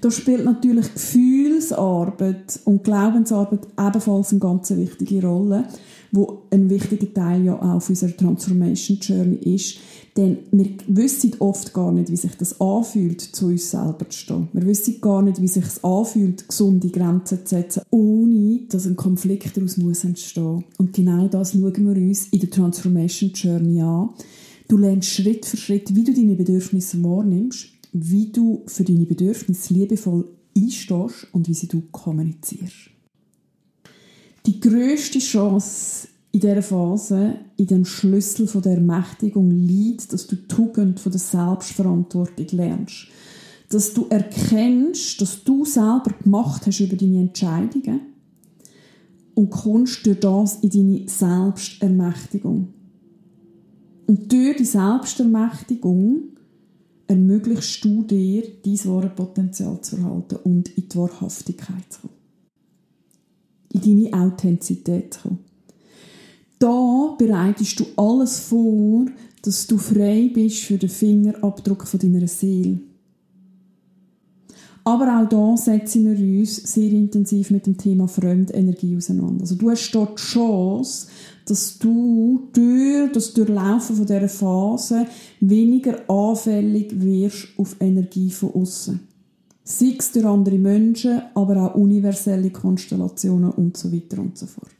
Da 0.00 0.10
spielt 0.10 0.46
natürlich 0.46 0.94
Gefühlsarbeit 0.94 2.60
und 2.64 2.84
Glaubensarbeit 2.84 3.66
ebenfalls 3.78 4.30
eine 4.30 4.40
ganz 4.40 4.70
wichtige 4.70 5.26
Rolle, 5.26 5.64
wo 6.10 6.42
ein 6.50 6.70
wichtiger 6.70 7.12
Teil 7.12 7.44
ja 7.44 7.60
auch 7.60 7.86
unserer 7.86 8.16
Transformation 8.16 8.98
Journey 8.98 9.54
ist. 9.56 9.76
Denn 10.16 10.38
wir 10.52 10.70
wissen 10.88 11.36
oft 11.38 11.72
gar 11.74 11.92
nicht, 11.92 12.10
wie 12.10 12.16
sich 12.16 12.34
das 12.36 12.60
anfühlt, 12.60 13.20
zu 13.20 13.46
uns 13.46 13.70
selber 13.70 14.08
zu 14.08 14.18
stehen. 14.18 14.48
Wir 14.54 14.66
wissen 14.66 15.00
gar 15.02 15.20
nicht, 15.20 15.40
wie 15.40 15.48
sich 15.48 15.64
es 15.64 15.84
anfühlt, 15.84 16.48
gesunde 16.48 16.88
Grenzen 16.88 17.44
zu 17.44 17.56
setzen, 17.56 17.82
ohne 17.90 18.60
dass 18.70 18.86
ein 18.86 18.96
Konflikt 18.96 19.56
daraus 19.56 19.76
muss 19.76 20.04
entstehen 20.04 20.64
Und 20.78 20.94
genau 20.94 21.28
das 21.28 21.52
schauen 21.52 21.86
wir 21.86 22.08
uns 22.08 22.28
in 22.28 22.40
der 22.40 22.50
Transformation 22.50 23.32
Journey 23.34 23.82
an. 23.82 24.08
Du 24.66 24.78
lernst 24.78 25.10
Schritt 25.10 25.44
für 25.44 25.56
Schritt, 25.56 25.94
wie 25.94 26.04
du 26.04 26.14
deine 26.14 26.36
Bedürfnisse 26.36 27.02
wahrnimmst, 27.02 27.68
wie 27.92 28.30
du 28.30 28.62
für 28.66 28.84
deine 28.84 29.06
Bedürfnisse 29.06 29.74
liebevoll 29.74 30.28
einstehst 30.56 31.26
und 31.32 31.48
wie 31.48 31.54
sie 31.54 31.68
du 31.68 31.82
kommunizierst. 31.90 32.90
Die 34.46 34.60
größte 34.60 35.18
Chance 35.18 36.08
in 36.32 36.40
dieser 36.40 36.62
Phase, 36.62 37.36
in 37.56 37.66
dem 37.66 37.84
Schlüssel 37.84 38.46
von 38.46 38.62
der 38.62 38.74
Ermächtigung 38.74 39.50
liegt, 39.50 40.12
dass 40.12 40.26
du 40.26 40.36
die 40.36 40.46
Tugend 40.46 41.00
von 41.00 41.12
der 41.12 41.20
Selbstverantwortung 41.20 42.46
lernst. 42.52 43.08
Dass 43.68 43.94
du 43.94 44.06
erkennst, 44.08 45.20
dass 45.20 45.44
du 45.44 45.64
selber 45.64 46.12
gemacht 46.22 46.66
hast 46.66 46.80
über 46.80 46.96
deine 46.96 47.20
Entscheidungen 47.20 48.00
und 49.34 49.50
kommst 49.50 50.06
durch 50.06 50.20
das 50.20 50.56
in 50.56 50.70
deine 50.70 51.08
Selbstermächtigung. 51.08 52.74
Und 54.06 54.32
durch 54.32 54.56
die 54.56 54.64
Selbstermächtigung 54.64 56.30
ermöglichst 57.10 57.84
du 57.84 58.04
dir, 58.04 58.44
dein 58.64 58.84
wahre 58.84 59.10
Potenzial 59.10 59.80
zu 59.80 59.96
erhalten 59.96 60.36
und 60.44 60.68
in 60.76 60.88
die 60.88 60.96
Wahrhaftigkeit 60.96 61.84
zu 61.88 62.02
kommen. 62.02 62.14
In 63.72 63.80
deine 63.80 64.24
Authentizität 64.24 65.14
zu 65.14 65.20
kommen. 65.22 65.38
Da 66.60 67.16
bereitest 67.18 67.80
du 67.80 67.86
alles 67.96 68.38
vor, 68.38 69.06
dass 69.42 69.66
du 69.66 69.76
frei 69.78 70.30
bist 70.32 70.58
für 70.58 70.78
den 70.78 70.88
Fingerabdruck 70.88 71.86
von 71.86 71.98
deiner 71.98 72.28
Seele. 72.28 72.78
Aber 74.84 75.20
auch 75.20 75.28
da 75.28 75.56
setzen 75.56 76.06
wir 76.06 76.40
uns 76.40 76.56
sehr 76.56 76.90
intensiv 76.90 77.50
mit 77.50 77.66
dem 77.66 77.76
Thema 77.76 78.08
Fremdenergie 78.08 78.96
auseinander. 78.96 79.42
Also 79.42 79.54
du 79.54 79.70
hast 79.70 79.90
dort 79.92 80.18
die 80.18 80.22
Chance, 80.22 81.08
dass 81.46 81.78
du 81.78 82.48
durch 82.52 83.12
das 83.12 83.34
Durchlaufen 83.34 83.96
von 83.96 84.06
dieser 84.06 84.28
Phase 84.28 85.06
weniger 85.40 86.08
anfällig 86.08 86.92
wirst 87.00 87.48
auf 87.58 87.76
Energie 87.80 88.30
von 88.30 88.54
außen. 88.54 89.00
Sei 89.64 89.94
es 89.98 90.12
durch 90.12 90.24
andere 90.24 90.58
Menschen, 90.58 91.22
aber 91.34 91.56
auch 91.56 91.74
universelle 91.74 92.50
Konstellationen 92.50 93.50
und 93.50 93.76
so 93.76 93.92
weiter 93.92 94.20
und 94.20 94.36
so 94.36 94.46
fort. 94.46 94.70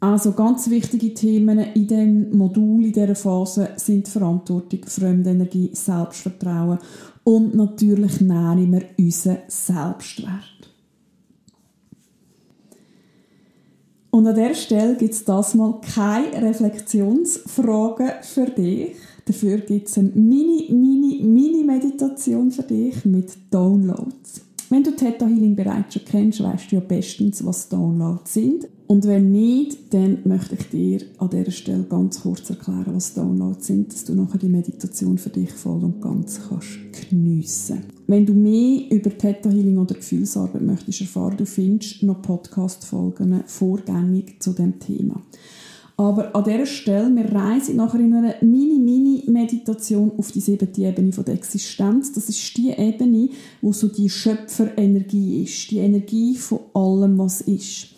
Also 0.00 0.32
ganz 0.32 0.68
wichtige 0.68 1.14
Themen 1.14 1.58
in 1.58 1.86
dem 1.86 2.36
Modul, 2.36 2.84
in 2.84 2.92
dieser 2.92 3.14
Phase 3.14 3.70
sind 3.76 4.06
Verantwortung, 4.06 4.80
Fremdenergie, 4.84 5.70
Selbstvertrauen 5.72 6.78
und 7.24 7.54
natürlich 7.54 8.20
nähren 8.20 8.72
wir 8.72 8.84
unseren 8.98 9.38
Selbstwert. 9.48 10.54
Und 14.10 14.28
an 14.28 14.34
dieser 14.36 14.54
Stelle 14.54 14.94
gibt 14.94 15.14
es 15.14 15.24
das 15.24 15.54
mal 15.54 15.80
keine 15.80 16.40
Reflexionsfragen 16.40 18.10
für 18.22 18.46
dich. 18.46 18.94
Dafür 19.24 19.58
gibt 19.58 19.88
es 19.88 19.98
eine 19.98 20.10
mini, 20.10 20.68
mini, 20.70 21.20
mini 21.24 21.64
Meditation 21.64 22.52
für 22.52 22.62
dich 22.62 23.04
mit 23.04 23.32
Downloads. 23.50 24.42
Wenn 24.70 24.84
du 24.84 24.92
Theta 24.92 25.26
Healing 25.26 25.56
bereits 25.56 25.94
schon 25.94 26.04
kennst, 26.04 26.42
weißt 26.42 26.70
du 26.70 26.76
ja 26.76 26.80
bestens, 26.80 27.44
was 27.44 27.68
Downloads 27.68 28.34
sind. 28.34 28.68
Und 28.86 29.06
wenn 29.06 29.32
nicht, 29.32 29.94
dann 29.94 30.18
möchte 30.24 30.56
ich 30.56 30.68
dir 30.68 31.00
an 31.18 31.30
dieser 31.30 31.50
Stelle 31.50 31.84
ganz 31.84 32.20
kurz 32.20 32.50
erklären, 32.50 32.94
was 32.94 33.14
Downloads 33.14 33.66
sind, 33.66 33.92
dass 33.92 34.04
du 34.04 34.14
nachher 34.14 34.38
die 34.38 34.48
Meditation 34.48 35.16
für 35.16 35.30
dich 35.30 35.50
voll 35.52 35.82
und 35.82 36.02
ganz 36.02 36.38
kannst 36.48 36.78
geniessen. 37.08 37.84
Wenn 38.06 38.26
du 38.26 38.34
mehr 38.34 38.82
über 38.90 39.16
Theta 39.16 39.48
Healing 39.48 39.78
oder 39.78 39.94
Gefühlsarbeit 39.94 40.60
möchtest 40.60 41.00
erfahren, 41.00 41.38
du 41.38 41.46
findest 41.46 42.02
noch 42.02 42.20
Podcast-Folgen 42.20 43.44
vorgängig 43.46 44.42
zu 44.42 44.52
dem 44.52 44.78
Thema. 44.78 45.22
Aber 45.96 46.34
an 46.34 46.44
dieser 46.44 46.66
Stelle, 46.66 47.14
wir 47.14 47.32
reisen 47.32 47.76
nachher 47.76 48.00
in 48.00 48.12
einer 48.12 48.34
Mini-Mini-Meditation 48.42 50.12
auf 50.18 50.32
die 50.32 50.40
siebte 50.40 50.82
Ebene 50.82 51.12
von 51.12 51.24
der 51.24 51.34
Existenz. 51.34 52.12
Das 52.12 52.28
ist 52.28 52.56
die 52.56 52.70
Ebene, 52.70 53.28
wo 53.62 53.72
so 53.72 53.86
die 53.86 54.10
Schöpferenergie 54.10 55.44
ist, 55.44 55.70
die 55.70 55.78
Energie 55.78 56.34
von 56.34 56.58
allem, 56.74 57.16
was 57.16 57.42
ist. 57.42 57.94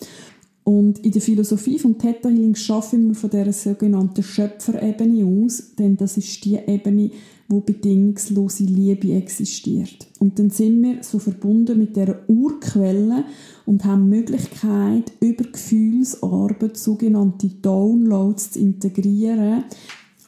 Und 0.68 0.98
in 1.06 1.12
der 1.12 1.22
Philosophie 1.22 1.78
vom 1.78 1.96
Theta 1.96 2.28
Healing 2.28 2.56
schaffen 2.56 3.06
wir 3.06 3.14
von 3.14 3.30
dieser 3.30 3.52
sogenannten 3.52 4.24
Schöpferebene 4.24 5.24
aus, 5.24 5.76
denn 5.78 5.96
das 5.96 6.16
ist 6.16 6.44
die 6.44 6.56
Ebene, 6.56 7.12
wo 7.46 7.60
bedingungslose 7.60 8.64
Liebe 8.64 9.12
existiert. 9.12 10.08
Und 10.18 10.40
dann 10.40 10.50
sind 10.50 10.82
wir 10.82 11.04
so 11.04 11.20
verbunden 11.20 11.78
mit 11.78 11.94
der 11.94 12.28
Urquelle 12.28 13.26
und 13.64 13.84
haben 13.84 14.10
die 14.10 14.16
Möglichkeit, 14.16 15.12
über 15.20 15.44
Gefühlsarbeit 15.44 16.76
sogenannte 16.76 17.46
Downloads 17.46 18.50
zu 18.50 18.58
integrieren 18.58 19.66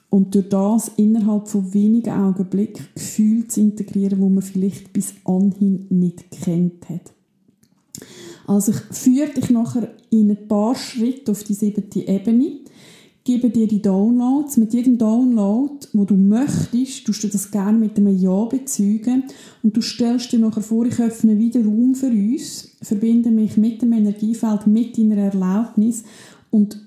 und 0.08 0.36
durch 0.36 0.50
das 0.50 0.92
innerhalb 0.98 1.48
von 1.48 1.74
wenigen 1.74 2.12
Augenblicken 2.12 2.86
Gefühle 2.94 3.48
zu 3.48 3.60
integrieren, 3.60 4.20
wo 4.20 4.28
man 4.28 4.42
vielleicht 4.42 4.92
bis 4.92 5.14
anhin 5.24 5.86
nicht 5.90 6.30
kennt 6.30 6.88
hat. 6.88 7.12
Also 8.48 8.72
ich 8.72 8.78
führe 8.96 9.28
dich 9.28 9.50
nachher 9.50 9.94
in 10.10 10.30
ein 10.30 10.48
paar 10.48 10.74
Schritte 10.74 11.32
auf 11.32 11.44
die 11.44 11.54
siebte 11.54 12.00
Ebene 12.00 12.60
gebe 13.28 13.50
dir 13.50 13.68
die 13.68 13.82
Downloads. 13.82 14.56
Mit 14.56 14.72
jedem 14.72 14.96
Download, 14.96 15.74
wo 15.92 16.06
du 16.06 16.14
möchtest, 16.14 17.04
tust 17.04 17.24
du 17.24 17.28
das 17.28 17.50
gerne 17.50 17.76
mit 17.76 17.98
einem 17.98 18.18
Ja 18.18 18.46
bezeugen 18.46 19.24
und 19.62 19.76
du 19.76 19.82
stellst 19.82 20.32
dir 20.32 20.38
nachher 20.38 20.62
vor, 20.62 20.86
ich 20.86 20.98
öffne 20.98 21.36
wieder 21.36 21.62
Raum 21.62 21.94
für 21.94 22.06
uns, 22.06 22.70
verbinde 22.80 23.30
mich 23.30 23.58
mit 23.58 23.82
dem 23.82 23.92
Energiefeld, 23.92 24.66
mit 24.66 24.96
deiner 24.96 25.18
Erlaubnis 25.18 26.04
und 26.48 26.80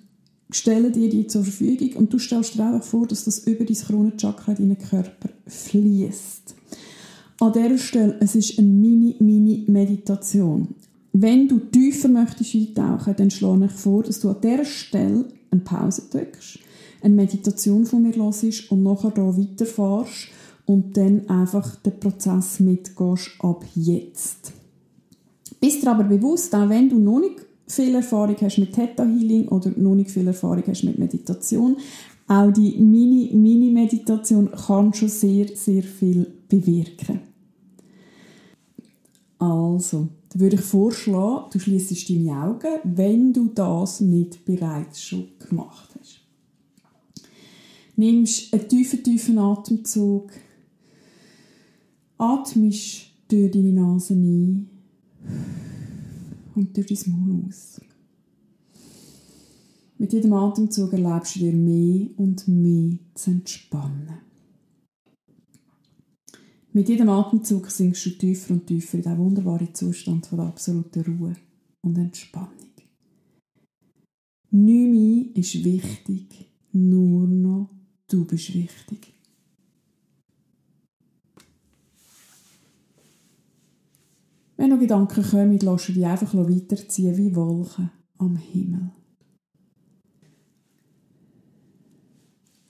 stelle 0.49 0.89
dir 0.89 1.09
die 1.09 1.27
zur 1.27 1.43
Verfügung 1.43 1.97
und 1.97 2.11
du 2.11 2.17
stellst 2.17 2.55
dir 2.55 2.65
einfach 2.65 2.87
vor, 2.87 3.05
dass 3.05 3.25
das 3.25 3.45
über 3.45 3.63
dein 3.63 3.77
Kronenchakra 3.77 4.53
in 4.53 4.69
deinen 4.69 4.79
Körper 4.79 5.29
fließt. 5.45 6.55
An 7.39 7.53
dieser 7.53 7.77
Stelle, 7.77 8.17
es 8.19 8.33
ist 8.33 8.57
eine 8.57 8.67
Mini-Mini-Meditation. 8.67 10.69
Wenn 11.13 11.47
du 11.47 11.59
tiefer 11.59 12.07
möchtest 12.07 12.55
eintauchen, 12.55 13.15
dann 13.17 13.31
schlage 13.31 13.65
ich 13.65 13.71
vor, 13.71 14.03
dass 14.03 14.21
du 14.21 14.29
an 14.29 14.37
dieser 14.41 14.65
Stelle 14.65 15.25
eine 15.51 15.61
Pause 15.61 16.03
drückst, 16.09 16.59
eine 17.01 17.15
Meditation 17.15 17.85
von 17.85 18.03
mir 18.03 18.15
hörst 18.15 18.71
und 18.71 18.83
nachher 18.83 19.13
hier 19.13 19.37
weiterfährst 19.37 20.27
und 20.65 20.95
dann 20.95 21.29
einfach 21.29 21.75
den 21.77 21.99
Prozess 21.99 22.59
mitgehst 22.61 23.31
ab 23.39 23.65
jetzt. 23.75 24.53
Bist 25.59 25.83
dir 25.83 25.91
aber 25.91 26.05
bewusst, 26.05 26.55
auch 26.55 26.69
wenn 26.69 26.89
du 26.89 26.97
noch 26.97 27.19
nicht 27.19 27.45
viel 27.67 27.93
Erfahrung 27.95 28.35
hast 28.39 28.57
mit 28.57 28.73
Theta 28.73 29.05
Healing 29.05 29.47
oder 29.49 29.71
noch 29.75 29.95
nicht 29.95 30.11
viel 30.11 30.27
Erfahrung 30.27 30.63
hast 30.67 30.83
mit 30.83 30.97
Meditation, 30.97 31.77
auch 32.27 32.51
die 32.51 32.77
Mini-Mini-Meditation 32.79 34.51
kann 34.51 34.93
schon 34.93 35.09
sehr, 35.09 35.47
sehr 35.49 35.83
viel 35.83 36.25
bewirken. 36.47 37.19
Also, 39.37 40.07
dann 40.31 40.41
würde 40.41 40.55
ich 40.55 40.61
vorschlagen, 40.61 41.49
du 41.51 41.59
schließt 41.59 42.09
deine 42.09 42.37
Augen, 42.37 42.79
wenn 42.83 43.33
du 43.33 43.49
das 43.49 43.99
nicht 43.99 44.45
bereits 44.45 45.03
schon 45.03 45.27
gemacht 45.39 45.89
hast. 45.99 46.21
Nimmst 47.97 48.53
einen 48.53 48.69
tiefen, 48.69 49.03
tiefen 49.03 49.37
Atemzug, 49.37 50.31
atmest 52.17 53.07
durch 53.27 53.51
deine 53.51 53.73
Nase 53.73 54.13
ein 54.13 54.69
und 56.55 56.77
durch 56.77 56.87
dein 56.87 57.11
Maul 57.11 57.43
aus. 57.47 57.81
Mit 59.97 60.13
jedem 60.13 60.33
Atemzug 60.33 60.93
erlebst 60.93 61.35
du 61.35 61.39
dir 61.39 61.53
mehr 61.53 62.07
und 62.15 62.47
mehr 62.47 62.97
zu 63.15 63.31
entspannen. 63.31 64.30
Mit 66.73 66.87
jedem 66.87 67.09
Atemzug 67.09 67.69
sinkst 67.69 68.05
du 68.05 68.09
tiefer 68.11 68.53
und 68.53 68.65
tiefer 68.65 68.97
in 68.97 69.03
diesen 69.03 69.17
wunderbaren 69.17 69.73
Zustand 69.75 70.25
von 70.25 70.37
der 70.37 70.47
absoluten 70.47 71.01
Ruhe 71.03 71.35
und 71.81 71.97
Entspannung. 71.97 72.71
Nichts 74.51 75.55
ist 75.55 75.63
wichtig, 75.63 76.51
nur 76.71 77.27
noch 77.27 77.69
du 78.07 78.25
bist 78.25 78.53
wichtig. 78.53 79.13
Wenn 84.57 84.69
noch 84.69 84.79
Gedanken 84.79 85.23
kommen, 85.23 85.59
lass 85.59 85.87
du 85.87 85.93
die 85.93 86.05
einfach 86.05 86.33
weiterziehen 86.35 87.17
wie 87.17 87.35
Wolken 87.35 87.91
am 88.17 88.35
Himmel. 88.35 88.91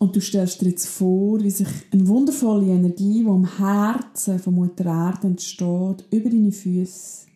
Und 0.02 0.16
du 0.16 0.20
stellst 0.20 0.60
dir 0.62 0.70
jetzt 0.70 0.88
vor, 0.88 1.40
wie 1.44 1.52
sich 1.52 1.68
eine 1.92 2.08
wundervolle 2.08 2.66
Energie, 2.66 3.22
die 3.22 3.30
am 3.30 3.46
Herzen 3.60 4.40
von 4.40 4.56
Mutter 4.56 4.86
Erde 4.86 5.28
entsteht, 5.28 6.06
über 6.10 6.28
deine 6.28 6.52
Füße 6.52 7.28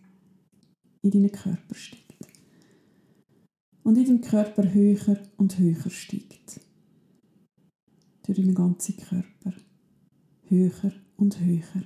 in 1.04 1.12
deinen 1.12 1.32
Körper 1.32 1.76
steigt. 1.76 2.26
Und 3.84 4.00
in 4.00 4.06
deinem 4.06 4.22
Körper 4.22 4.74
höher 4.74 5.20
und 5.38 5.60
höher 5.60 5.92
steigt. 5.92 6.60
Durch 8.26 8.36
deinen 8.36 8.56
ganzen 8.56 8.98
Körper. 8.98 9.54
Höher 10.50 10.92
und 11.18 11.40
höher. 11.40 11.84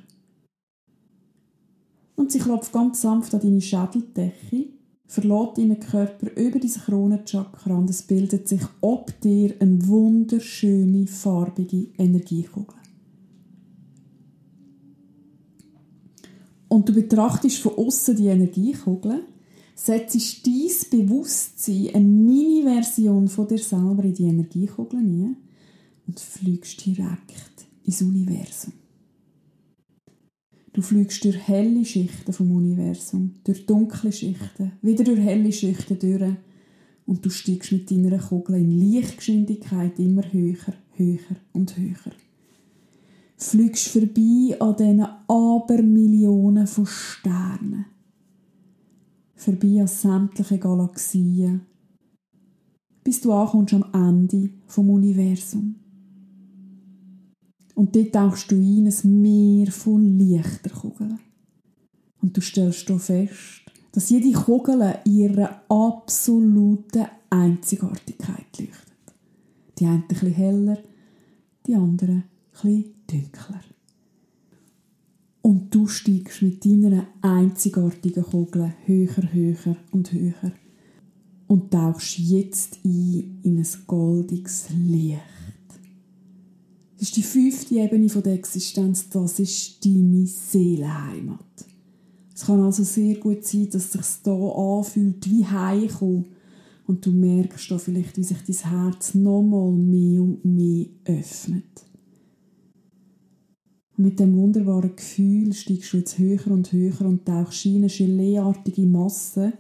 Und 2.16 2.32
sie 2.32 2.40
klopft 2.40 2.72
ganz 2.72 3.02
sanft 3.02 3.34
an 3.34 3.42
deine 3.42 3.60
Schädeldecke 3.60 4.79
verlässt 5.10 5.58
deinen 5.58 5.80
Körper 5.82 6.32
über 6.40 6.60
dein 6.60 6.72
Kronenchakra 6.72 7.76
und 7.76 7.90
es 7.90 8.04
bildet 8.04 8.48
sich 8.48 8.62
ob 8.80 9.20
dir 9.20 9.56
eine 9.60 9.86
wunderschöne, 9.86 11.06
farbige 11.08 11.88
Energiekugel. 11.98 12.80
und 16.70 16.88
du 16.88 16.94
betrachtest 16.94 17.58
von 17.58 17.78
außen 17.78 18.16
die 18.16 18.28
Energiekugel, 18.28 19.24
setzt 19.76 20.46
dein 20.46 20.90
Bewusstsein 20.92 21.90
eine 21.94 22.06
Mini-Version 22.06 23.28
von 23.28 23.48
dir 23.48 23.58
selber 23.58 24.04
in 24.04 24.14
die 24.14 24.24
Energiekugel 24.24 25.00
ein 25.00 25.38
und 26.08 26.20
fliegst 26.20 26.86
direkt 26.86 27.68
ins 27.84 28.02
Universum. 28.02 28.74
Du 30.74 30.82
fliegst 30.82 31.24
durch 31.24 31.48
helle 31.48 31.84
Schichten 31.84 32.32
vom 32.32 32.52
Universum, 32.52 33.36
durch 33.44 33.66
dunkle 33.66 34.12
Schichten, 34.12 34.74
wieder 34.82 35.04
durch 35.04 35.20
helle 35.20 35.52
Schichten 35.52 35.98
durch 36.00 36.36
und 37.06 37.26
du 37.26 37.30
steigst 37.30 37.72
mit 37.72 37.90
deiner 37.90 38.20
Kugel 38.20 38.58
in 38.58 38.72
Lichtgeschwindigkeit 38.72 39.98
immer 40.00 40.24
höher, 40.32 40.74
höher 40.96 41.36
und 41.54 41.76
höher 41.76 42.14
fliegst 43.40 43.88
vorbei 43.88 44.56
an 44.60 44.76
diesen 44.76 45.06
Abermillionen 45.28 46.68
von 46.68 46.86
Sternen. 46.86 47.86
Vorbei 49.36 49.82
an 49.82 49.88
sämtlichen 49.88 50.60
Galaxien. 50.60 51.62
Bis 53.04 53.22
du 53.22 53.32
ankommst 53.32 53.74
am 53.74 53.86
Ende 53.94 54.50
vom 54.68 54.90
Universum. 54.90 55.76
Und 57.80 57.96
dort 57.96 58.12
tauchst 58.12 58.52
du 58.52 58.58
ein 58.58 58.88
ein 58.88 59.22
Meer 59.22 59.72
von 59.72 60.18
Lichterkugeln. 60.18 61.18
Und 62.22 62.36
du 62.36 62.42
stellst 62.42 62.88
hier 62.88 63.00
fest, 63.00 63.62
dass 63.94 64.10
jede 64.10 64.34
Kugel 64.34 64.96
ihre 65.06 65.62
absolute 65.70 67.08
Einzigartigkeit 67.30 68.60
leuchtet. 68.60 69.16
Die 69.78 69.86
eine 69.86 70.04
etwas 70.10 70.30
heller, 70.30 70.78
die 71.66 71.76
andere 71.76 72.24
etwas 72.52 72.84
dunkler. 73.08 73.62
Und 75.42 75.74
du 75.74 75.88
steigst 75.88 76.42
mit 76.42 76.66
deiner 76.66 77.08
einzigartigen 77.22 78.26
Kugel 78.26 78.74
höher, 78.84 79.32
höher 79.32 79.78
und 79.92 80.12
höher 80.12 80.52
und 81.48 81.72
tauchst 81.72 82.20
jetzt 82.20 82.80
ein 82.84 83.40
in 83.44 83.58
ein 83.58 83.68
goldiges 83.88 84.66
Licht. 84.72 85.39
Das 87.00 87.08
ist 87.08 87.16
die 87.16 87.24
fünfte 87.24 87.76
Ebene 87.76 88.08
der 88.08 88.34
Existenz, 88.34 89.08
das 89.08 89.40
ist 89.40 89.86
deine 89.86 90.26
Seelenheimat. 90.26 91.40
Es 92.36 92.46
kann 92.46 92.60
also 92.60 92.84
sehr 92.84 93.16
gut 93.16 93.46
sein, 93.46 93.70
dass 93.70 93.86
es 93.86 93.92
sich 93.94 94.06
hier 94.26 94.34
anfühlt 94.34 95.30
wie 95.30 95.46
Heimkommen 95.46 96.26
und 96.88 97.06
du 97.06 97.12
merkst 97.12 97.72
da 97.72 97.78
vielleicht, 97.78 98.18
wie 98.18 98.24
sich 98.24 98.40
dein 98.46 98.72
Herz 98.72 99.16
nochmal 99.16 99.72
mehr 99.72 100.22
und 100.22 100.44
mehr 100.44 100.88
öffnet. 101.06 101.86
Mit 103.96 104.20
dem 104.20 104.36
wunderbaren 104.36 104.94
Gefühl 104.94 105.54
steigst 105.54 105.94
du 105.94 105.98
jetzt 106.00 106.18
höher 106.18 106.48
und 106.48 106.74
höher 106.74 107.00
und 107.02 107.26
tauchst 107.26 107.66
in 107.66 107.78
eine 107.78 107.88
geleeartige 107.88 108.86
Masse, 108.86 109.54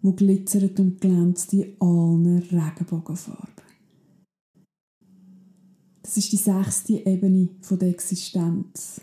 wo 0.00 0.12
glitzert 0.12 0.78
und 0.78 1.00
glänzt 1.00 1.52
in 1.54 1.72
allen 1.80 2.38
Regenbogenfarben. 2.38 3.53
Das 6.14 6.22
ist 6.22 6.32
die 6.32 6.36
sechste 6.36 6.92
Ebene 6.92 7.48
der 7.68 7.88
Existenz. 7.88 9.00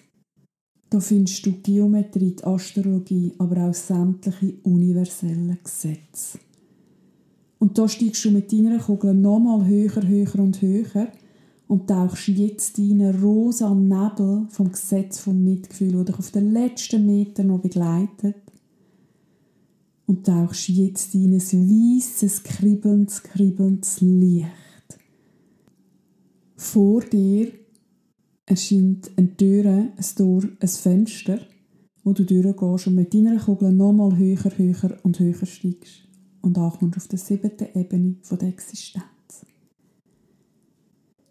Da 0.89 1.02
findest 1.02 1.45
du 1.45 1.52
Geometrie, 1.62 2.38
die 2.38 2.43
Astrologie, 2.45 3.34
aber 3.38 3.67
auch 3.67 3.74
sämtliche 3.74 4.54
universelle 4.63 5.58
Gesetze. 5.62 6.39
Und 7.60 7.78
da 7.78 7.89
steigst 7.89 8.24
du 8.24 8.32
mit 8.32 8.54
deiner 8.54 8.80
Kugel 8.80 9.13
nochmal 9.13 9.67
höher, 9.67 10.08
höher 10.08 10.39
und 10.39 10.62
höher 10.62 11.10
und 11.67 11.89
tauchst 11.89 12.30
jetzt 12.30 12.78
deinen 12.78 13.21
rosa 13.21 13.76
Nebel 13.76 14.47
vom 14.50 14.71
Gesetz 14.71 15.19
vom 15.19 15.43
Mitgefühl, 15.43 15.91
der 15.91 16.06
dich 16.06 16.17
auf 16.17 16.32
den 16.32 16.54
letzten 16.54 17.06
Meter 17.06 17.43
noch 17.43 17.60
begleitet. 17.60 18.38
Und 20.06 20.26
tauchst 20.26 20.69
jetzt 20.69 21.13
in 21.13 21.34
ein 21.34 21.41
weißes, 21.41 22.43
kribbelndes, 22.43 23.21
kribbelndes 23.24 24.00
Licht. 24.00 24.61
Vor 26.62 27.02
dir 27.02 27.52
erscheint 28.45 29.10
eine 29.17 29.36
Tür, 29.36 29.65
ein 29.65 30.06
Tor, 30.15 30.43
ein 30.60 30.67
Fenster, 30.67 31.39
wo 32.04 32.13
du 32.13 32.24
durchgehst 32.24 32.88
und 32.88 32.95
mit 32.95 33.12
deiner 33.13 33.39
Kugel 33.39 33.74
nochmal 33.74 34.15
höher, 34.15 34.58
höher 34.58 35.00
und 35.02 35.19
höher 35.19 35.45
steigst 35.47 36.08
und 36.41 36.60
ankommst 36.60 36.97
auf 36.97 37.08
der 37.08 37.17
siebten 37.17 37.67
Ebene 37.74 38.17
der 38.30 38.47
Existenz. 38.47 39.43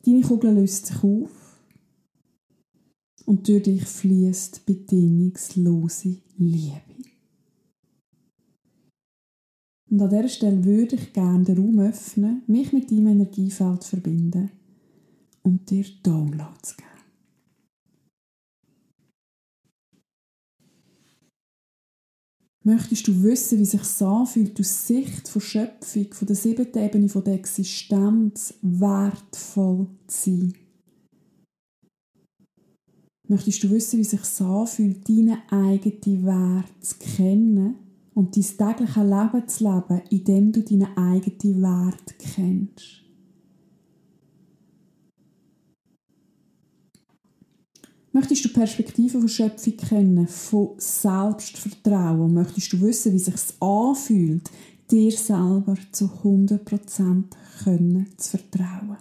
Deine 0.05 0.23
Kugel 0.23 0.53
löst 0.53 0.87
sich 0.87 1.05
auf 1.05 1.63
und 3.25 3.47
durch 3.47 3.63
dich 3.63 3.85
fließt 3.85 4.67
bedingungslose 4.67 6.17
Liebe. 6.39 6.83
Und 9.89 10.03
an 10.03 10.11
dieser 10.11 10.29
Stelle 10.29 10.65
würde 10.65 10.97
ich 10.97 11.13
gerne 11.13 11.45
den 11.45 11.57
Raum 11.57 11.79
öffnen, 11.79 12.43
mich 12.49 12.73
mit 12.73 12.91
deinem 12.91 13.07
Energiefeld 13.07 13.85
verbinden 13.85 14.51
und 15.43 15.71
dir 15.71 15.85
Downloads 16.03 16.77
geben. 16.77 16.91
Möchtest 22.63 23.09
du 23.09 23.23
wissen, 23.23 23.59
wie 23.59 23.65
sich 23.65 23.81
es 23.81 24.03
anfühlt, 24.03 24.61
aus 24.61 24.87
Sicht 24.87 25.29
von 25.29 25.41
Schöpfung, 25.41 26.13
von 26.13 26.27
der 26.27 26.37
siebten 26.37 26.79
Ebene 26.79 27.09
von 27.09 27.25
der 27.25 27.35
Existenz 27.35 28.55
wertvoll 28.61 29.89
zu 30.07 30.31
sein? 30.31 30.55
Möchtest 33.29 33.63
du 33.63 33.71
wissen, 33.71 33.99
wie 33.99 34.05
sich 34.05 34.21
es 34.21 34.43
anfühlt, 34.43 35.09
deinen 35.09 35.39
eigenen 35.51 36.27
Wert 36.27 36.85
zu 36.85 36.97
kennen 36.99 37.77
und 38.13 38.37
dein 38.37 38.77
tägliches 38.77 38.97
Leben 38.97 39.49
zu 39.49 39.65
leben, 39.65 40.03
indem 40.11 40.53
du 40.53 40.63
deinen 40.63 40.97
eigenen 40.99 41.63
Wert 41.63 42.19
kennst? 42.19 43.00
Möchtest 48.13 48.45
du 48.45 48.49
Perspektiven 48.49 49.21
von 49.21 49.29
Schöpfung 49.29 49.77
kennen, 49.77 50.27
von 50.27 50.71
Selbstvertrauen? 50.79 52.35
Möchtest 52.35 52.73
du 52.73 52.81
wissen, 52.81 53.13
wie 53.13 53.19
sich 53.21 53.35
anfühlt, 53.61 54.51
dir 54.91 55.13
selber 55.13 55.77
zu 55.93 56.11
100% 56.25 57.25
können 57.63 58.09
zu 58.17 58.31
vertrauen? 58.37 58.97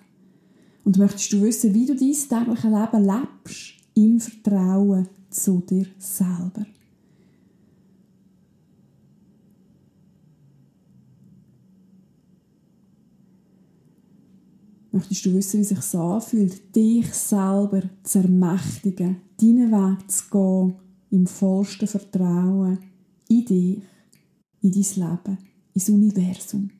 Und 0.84 0.98
möchtest 1.00 1.34
du 1.34 1.42
wissen, 1.42 1.74
wie 1.74 1.88
du 1.88 1.96
dein 1.96 2.00
tägliches 2.00 2.64
Leben 2.64 3.06
lebst, 3.06 3.74
im 3.96 4.20
Vertrauen 4.20 5.10
zu 5.32 5.64
dir 5.68 5.88
selber? 5.98 6.68
Möchtest 14.92 15.26
du 15.26 15.34
wissen, 15.34 15.60
wie 15.60 15.64
sich 15.64 15.78
es 15.78 15.94
anfühlt, 15.94 16.76
dich 16.76 17.14
selber 17.14 17.84
zu 18.04 18.20
ermächtigen, 18.20 19.18
deinen 19.40 19.72
Weg 19.72 20.10
zu 20.10 20.30
gehen, 20.32 20.76
im 21.12 21.28
vollsten 21.28 21.88
Vertrauen 21.88 22.80
in 23.28 23.46
dich, 23.46 23.82
in 24.62 24.72
dein 24.72 25.10
Leben, 25.10 25.38
ins 25.74 25.90
Universum? 25.90 26.72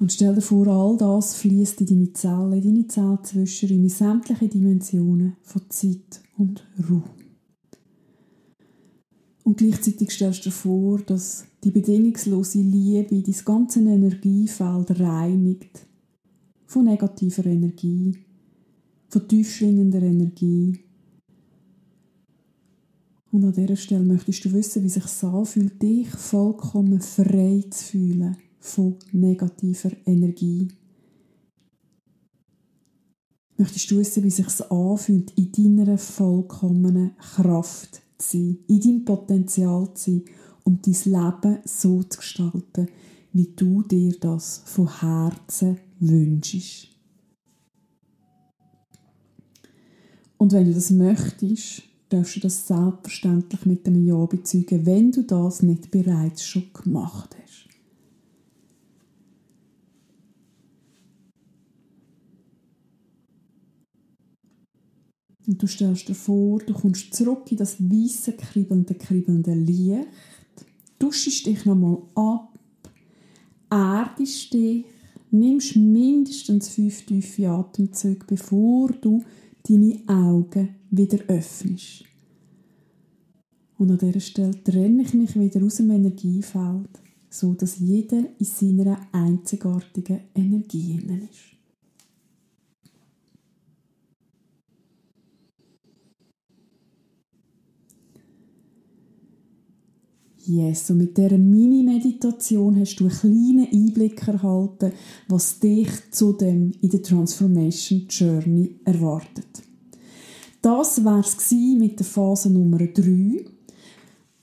Und 0.00 0.12
stell 0.12 0.34
dir 0.34 0.42
vor, 0.42 0.66
all 0.66 0.96
das 0.98 1.36
fließt 1.36 1.80
in 1.80 1.86
deine 1.86 2.12
Zellen, 2.12 2.52
in 2.52 2.62
deine 2.62 2.86
Zellzwischenräume, 2.88 3.84
in 3.84 3.88
sämtliche 3.88 4.48
Dimensionen 4.48 5.36
von 5.42 5.62
Zeit 5.70 6.20
und 6.36 6.66
Raum. 6.90 7.04
Und 9.44 9.58
gleichzeitig 9.58 10.10
stellst 10.10 10.40
du 10.40 10.50
dir 10.50 10.54
vor, 10.54 10.98
dass 11.00 11.46
die 11.64 11.70
bedingungslose 11.70 12.58
Liebe 12.58 13.22
dein 13.22 13.44
ganze 13.44 13.80
Energiefeld 13.80 15.00
reinigt. 15.00 15.86
Von 16.66 16.84
negativer 16.84 17.46
Energie, 17.46 18.18
von 19.08 19.26
tiefschwingender 19.26 20.02
Energie. 20.02 20.80
Und 23.30 23.44
an 23.44 23.52
dieser 23.52 23.76
Stelle 23.76 24.04
möchtest 24.04 24.44
du 24.44 24.52
wissen, 24.52 24.82
wie 24.82 24.88
sich 24.88 25.04
es 25.04 25.24
anfühlt, 25.24 25.80
dich 25.80 26.08
vollkommen 26.10 27.00
frei 27.00 27.64
zu 27.70 27.84
fühlen 27.84 28.36
von 28.60 28.96
negativer 29.12 29.92
Energie. 30.04 30.68
Möchtest 33.56 33.90
du 33.90 33.98
wissen, 33.98 34.24
wie 34.24 34.30
sich 34.30 34.46
es 34.46 34.62
anfühlt, 34.62 35.32
in 35.36 35.76
deiner 35.76 35.98
vollkommenen 35.98 37.16
Kraft 37.16 38.02
zu 38.18 38.38
sein, 38.38 38.58
in 38.68 38.80
deinem 38.80 39.04
Potenzial 39.04 39.94
zu 39.94 40.10
sein 40.10 40.24
und 40.64 40.86
dein 40.86 41.12
Leben 41.12 41.58
so 41.64 42.02
zu 42.02 42.18
gestalten, 42.18 42.88
wie 43.32 43.52
du 43.54 43.82
dir 43.82 44.18
das 44.18 44.62
von 44.64 45.00
Herzen 45.00 45.78
wünschst. 46.00 46.88
Und 50.36 50.52
wenn 50.52 50.66
du 50.66 50.74
das 50.74 50.90
möchtest, 50.90 51.82
darfst 52.08 52.36
du 52.36 52.40
das 52.40 52.66
selbstverständlich 52.66 53.66
mit 53.66 53.86
einem 53.86 54.04
Ja 54.04 54.24
bezeugen, 54.26 54.86
wenn 54.86 55.10
du 55.10 55.22
das 55.22 55.62
nicht 55.62 55.90
bereits 55.90 56.44
schon 56.44 56.72
gemacht 56.72 57.34
hast. 57.40 57.68
Und 65.46 65.62
du 65.62 65.66
stellst 65.66 66.08
dir 66.08 66.14
vor, 66.14 66.58
du 66.60 66.72
kommst 66.72 67.14
zurück 67.14 67.50
in 67.50 67.58
das 67.58 67.78
weiße, 67.78 68.32
kribbelnde, 68.32 68.94
kribbelnde 68.94 69.52
Licht, 69.52 70.06
duschst 71.04 71.44
dich 71.44 71.66
nochmal 71.66 71.98
ab, 72.14 72.58
erdest 73.70 74.54
dich, 74.54 74.86
nimmst 75.30 75.76
mindestens 75.76 76.70
fünf 76.70 77.04
tiefe 77.04 77.48
Atemzüge, 77.48 78.24
bevor 78.26 78.88
du 78.88 79.22
deine 79.68 80.00
Augen 80.06 80.76
wieder 80.90 81.18
öffnest. 81.28 82.04
Und 83.76 83.90
an 83.90 83.98
dieser 83.98 84.20
Stelle 84.20 84.64
trenne 84.64 85.02
ich 85.02 85.12
mich 85.12 85.38
wieder 85.38 85.62
aus 85.62 85.76
dem 85.76 85.90
Energiefeld, 85.90 86.88
so 87.28 87.52
dass 87.52 87.78
jeder 87.80 88.24
in 88.38 88.46
seiner 88.46 88.98
einzigartigen 89.12 90.20
Energie 90.34 91.02
ist. 91.30 91.53
Yes, 100.46 100.90
und 100.90 100.98
mit 100.98 101.16
dieser 101.16 101.38
Mini-Meditation 101.38 102.78
hast 102.78 102.96
du 102.96 103.04
einen 103.04 103.16
kleinen 103.16 103.68
Einblick 103.72 104.28
erhalten, 104.28 104.92
was 105.26 105.58
dich 105.58 105.88
zudem 106.10 106.72
in 106.82 106.90
der 106.90 107.02
Transformation 107.02 108.06
Journey 108.10 108.76
erwartet. 108.84 109.62
Das 110.60 111.02
war 111.02 111.20
es 111.20 111.50
mit 111.50 111.98
der 111.98 112.04
Phase 112.04 112.50
Nummer 112.50 112.76
3. 112.76 113.46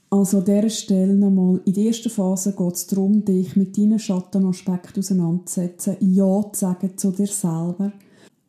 Also 0.10 0.40
an 0.40 0.46
dieser 0.46 0.70
Stelle 0.70 1.16
nochmal, 1.16 1.62
in 1.66 1.74
der 1.74 1.86
ersten 1.86 2.10
Phase 2.10 2.56
geht 2.58 2.74
es 2.74 2.88
darum, 2.88 3.24
dich 3.24 3.56
mit 3.56 3.78
deinen 3.78 4.00
Schattenaspekten 4.00 5.02
auseinanderzusetzen, 5.02 5.98
Ja 6.00 6.50
zu 6.52 6.60
sagen 6.60 6.98
zu 6.98 7.12
dir 7.12 7.28
selber, 7.28 7.94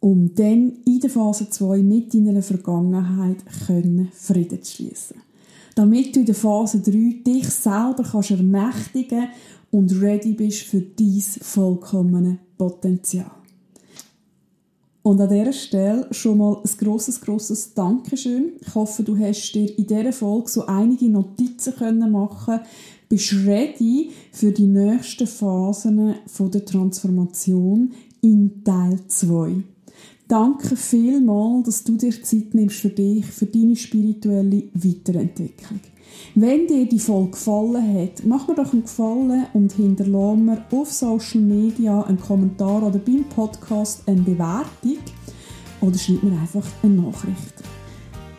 um 0.01 0.35
dann 0.35 0.79
in 0.87 1.01
der 1.01 1.11
Phase 1.11 1.51
2 1.51 1.83
mit 1.83 2.15
deiner 2.15 2.43
Vergangenheit 2.43 3.43
Frieden 3.47 4.11
zu 4.13 4.33
schließen 4.65 5.32
damit 5.75 6.15
du 6.15 6.21
in 6.21 6.27
der 6.27 6.35
Phase 6.35 6.81
3 6.81 7.23
dich 7.27 7.49
selber 7.49 8.03
kannst 8.03 8.31
ermächtigen 8.31 9.29
und 9.71 10.01
ready 10.01 10.33
bist 10.33 10.63
für 10.63 10.81
dein 10.81 11.23
vollkommene 11.41 12.39
Potenzial. 12.59 13.31
Und 15.03 15.21
an 15.21 15.31
dieser 15.31 15.53
Stelle 15.53 16.07
schon 16.13 16.39
mal 16.39 16.59
ein 16.63 16.79
grosses, 16.79 17.21
grosses 17.21 17.75
Dankeschön. 17.75 18.53
Ich 18.61 18.75
hoffe, 18.75 19.03
du 19.03 19.19
hast 19.19 19.53
dir 19.53 19.77
in 19.77 19.87
dieser 19.87 20.13
Folge 20.13 20.49
so 20.49 20.67
einige 20.67 21.09
Notizen 21.09 21.75
können 21.75 22.13
machen 22.13 22.61
bist 23.13 23.35
ready 23.47 24.11
für 24.33 24.53
die 24.53 24.67
nächsten 24.67 25.27
Phasen 25.27 26.15
der 26.39 26.65
Transformation 26.65 27.93
in 28.23 28.65
Teil 28.65 29.01
2. 29.07 29.65
Danke 30.33 30.77
vielmals, 30.77 31.67
dass 31.67 31.85
du 31.85 31.99
dir 31.99 32.11
Zeit 32.23 32.55
nimmst 32.55 32.77
für 32.77 32.89
dich, 32.89 33.27
für 33.27 33.45
deine 33.45 33.77
spirituelle 33.77 34.63
Weiterentwicklung. 34.73 35.81
Wenn 36.35 36.67
dir 36.67 36.89
die 36.89 36.99
Folge 36.99 37.33
gefallen 37.33 37.95
hat, 37.95 38.25
mach 38.25 38.49
mir 38.49 38.55
doch 38.55 38.73
einen 38.73 38.85
Gefallen 38.85 39.45
und 39.53 39.73
hinterlasse 39.73 40.39
mir 40.39 40.65
auf 40.71 40.91
Social 40.91 41.43
Media 41.43 42.01
einen 42.05 42.19
Kommentar 42.19 42.83
oder 42.83 42.99
beim 42.99 43.25
Podcast 43.25 44.05
eine 44.07 44.23
Bewertung 44.23 44.97
oder 45.83 45.99
schreib 45.99 46.23
mir 46.23 46.41
einfach 46.41 46.65
eine 46.83 46.95
Nachricht. 46.95 47.55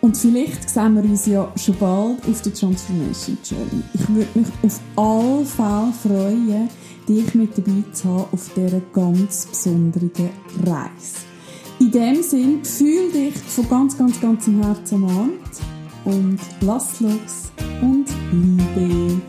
Und 0.02 0.18
vielleicht 0.18 0.68
sehen 0.68 0.96
wir 0.96 1.04
uns 1.04 1.28
ja 1.28 1.54
schon 1.56 1.78
bald 1.78 2.28
auf 2.28 2.42
der 2.42 2.56
Transformation 2.56 3.38
Journey. 3.44 3.84
Ich 3.94 4.10
würde 4.10 4.40
mich 4.40 4.48
auf 4.64 4.82
alle 4.96 5.46
Fälle 5.46 5.94
freuen, 6.02 6.70
dich 7.08 7.36
mit 7.36 7.56
dabei 7.56 7.84
zu 7.92 8.06
haben 8.06 8.26
auf 8.32 8.50
dieser 8.56 8.82
ganz 8.92 9.46
besonderen 9.46 10.32
Reise. 10.66 11.33
In 11.80 11.92
dem 11.92 12.24
Sinn, 12.24 12.64
fühl 12.64 13.12
dich 13.12 13.36
von 13.36 13.68
ganz, 13.70 13.98
ganz, 13.98 14.20
ganzem 14.22 14.64
Herzen 14.64 15.04
umarmt 15.04 15.60
und 16.06 16.40
lass 16.62 17.00
los 17.00 17.52
und 17.82 18.06
liebe. 18.32 19.22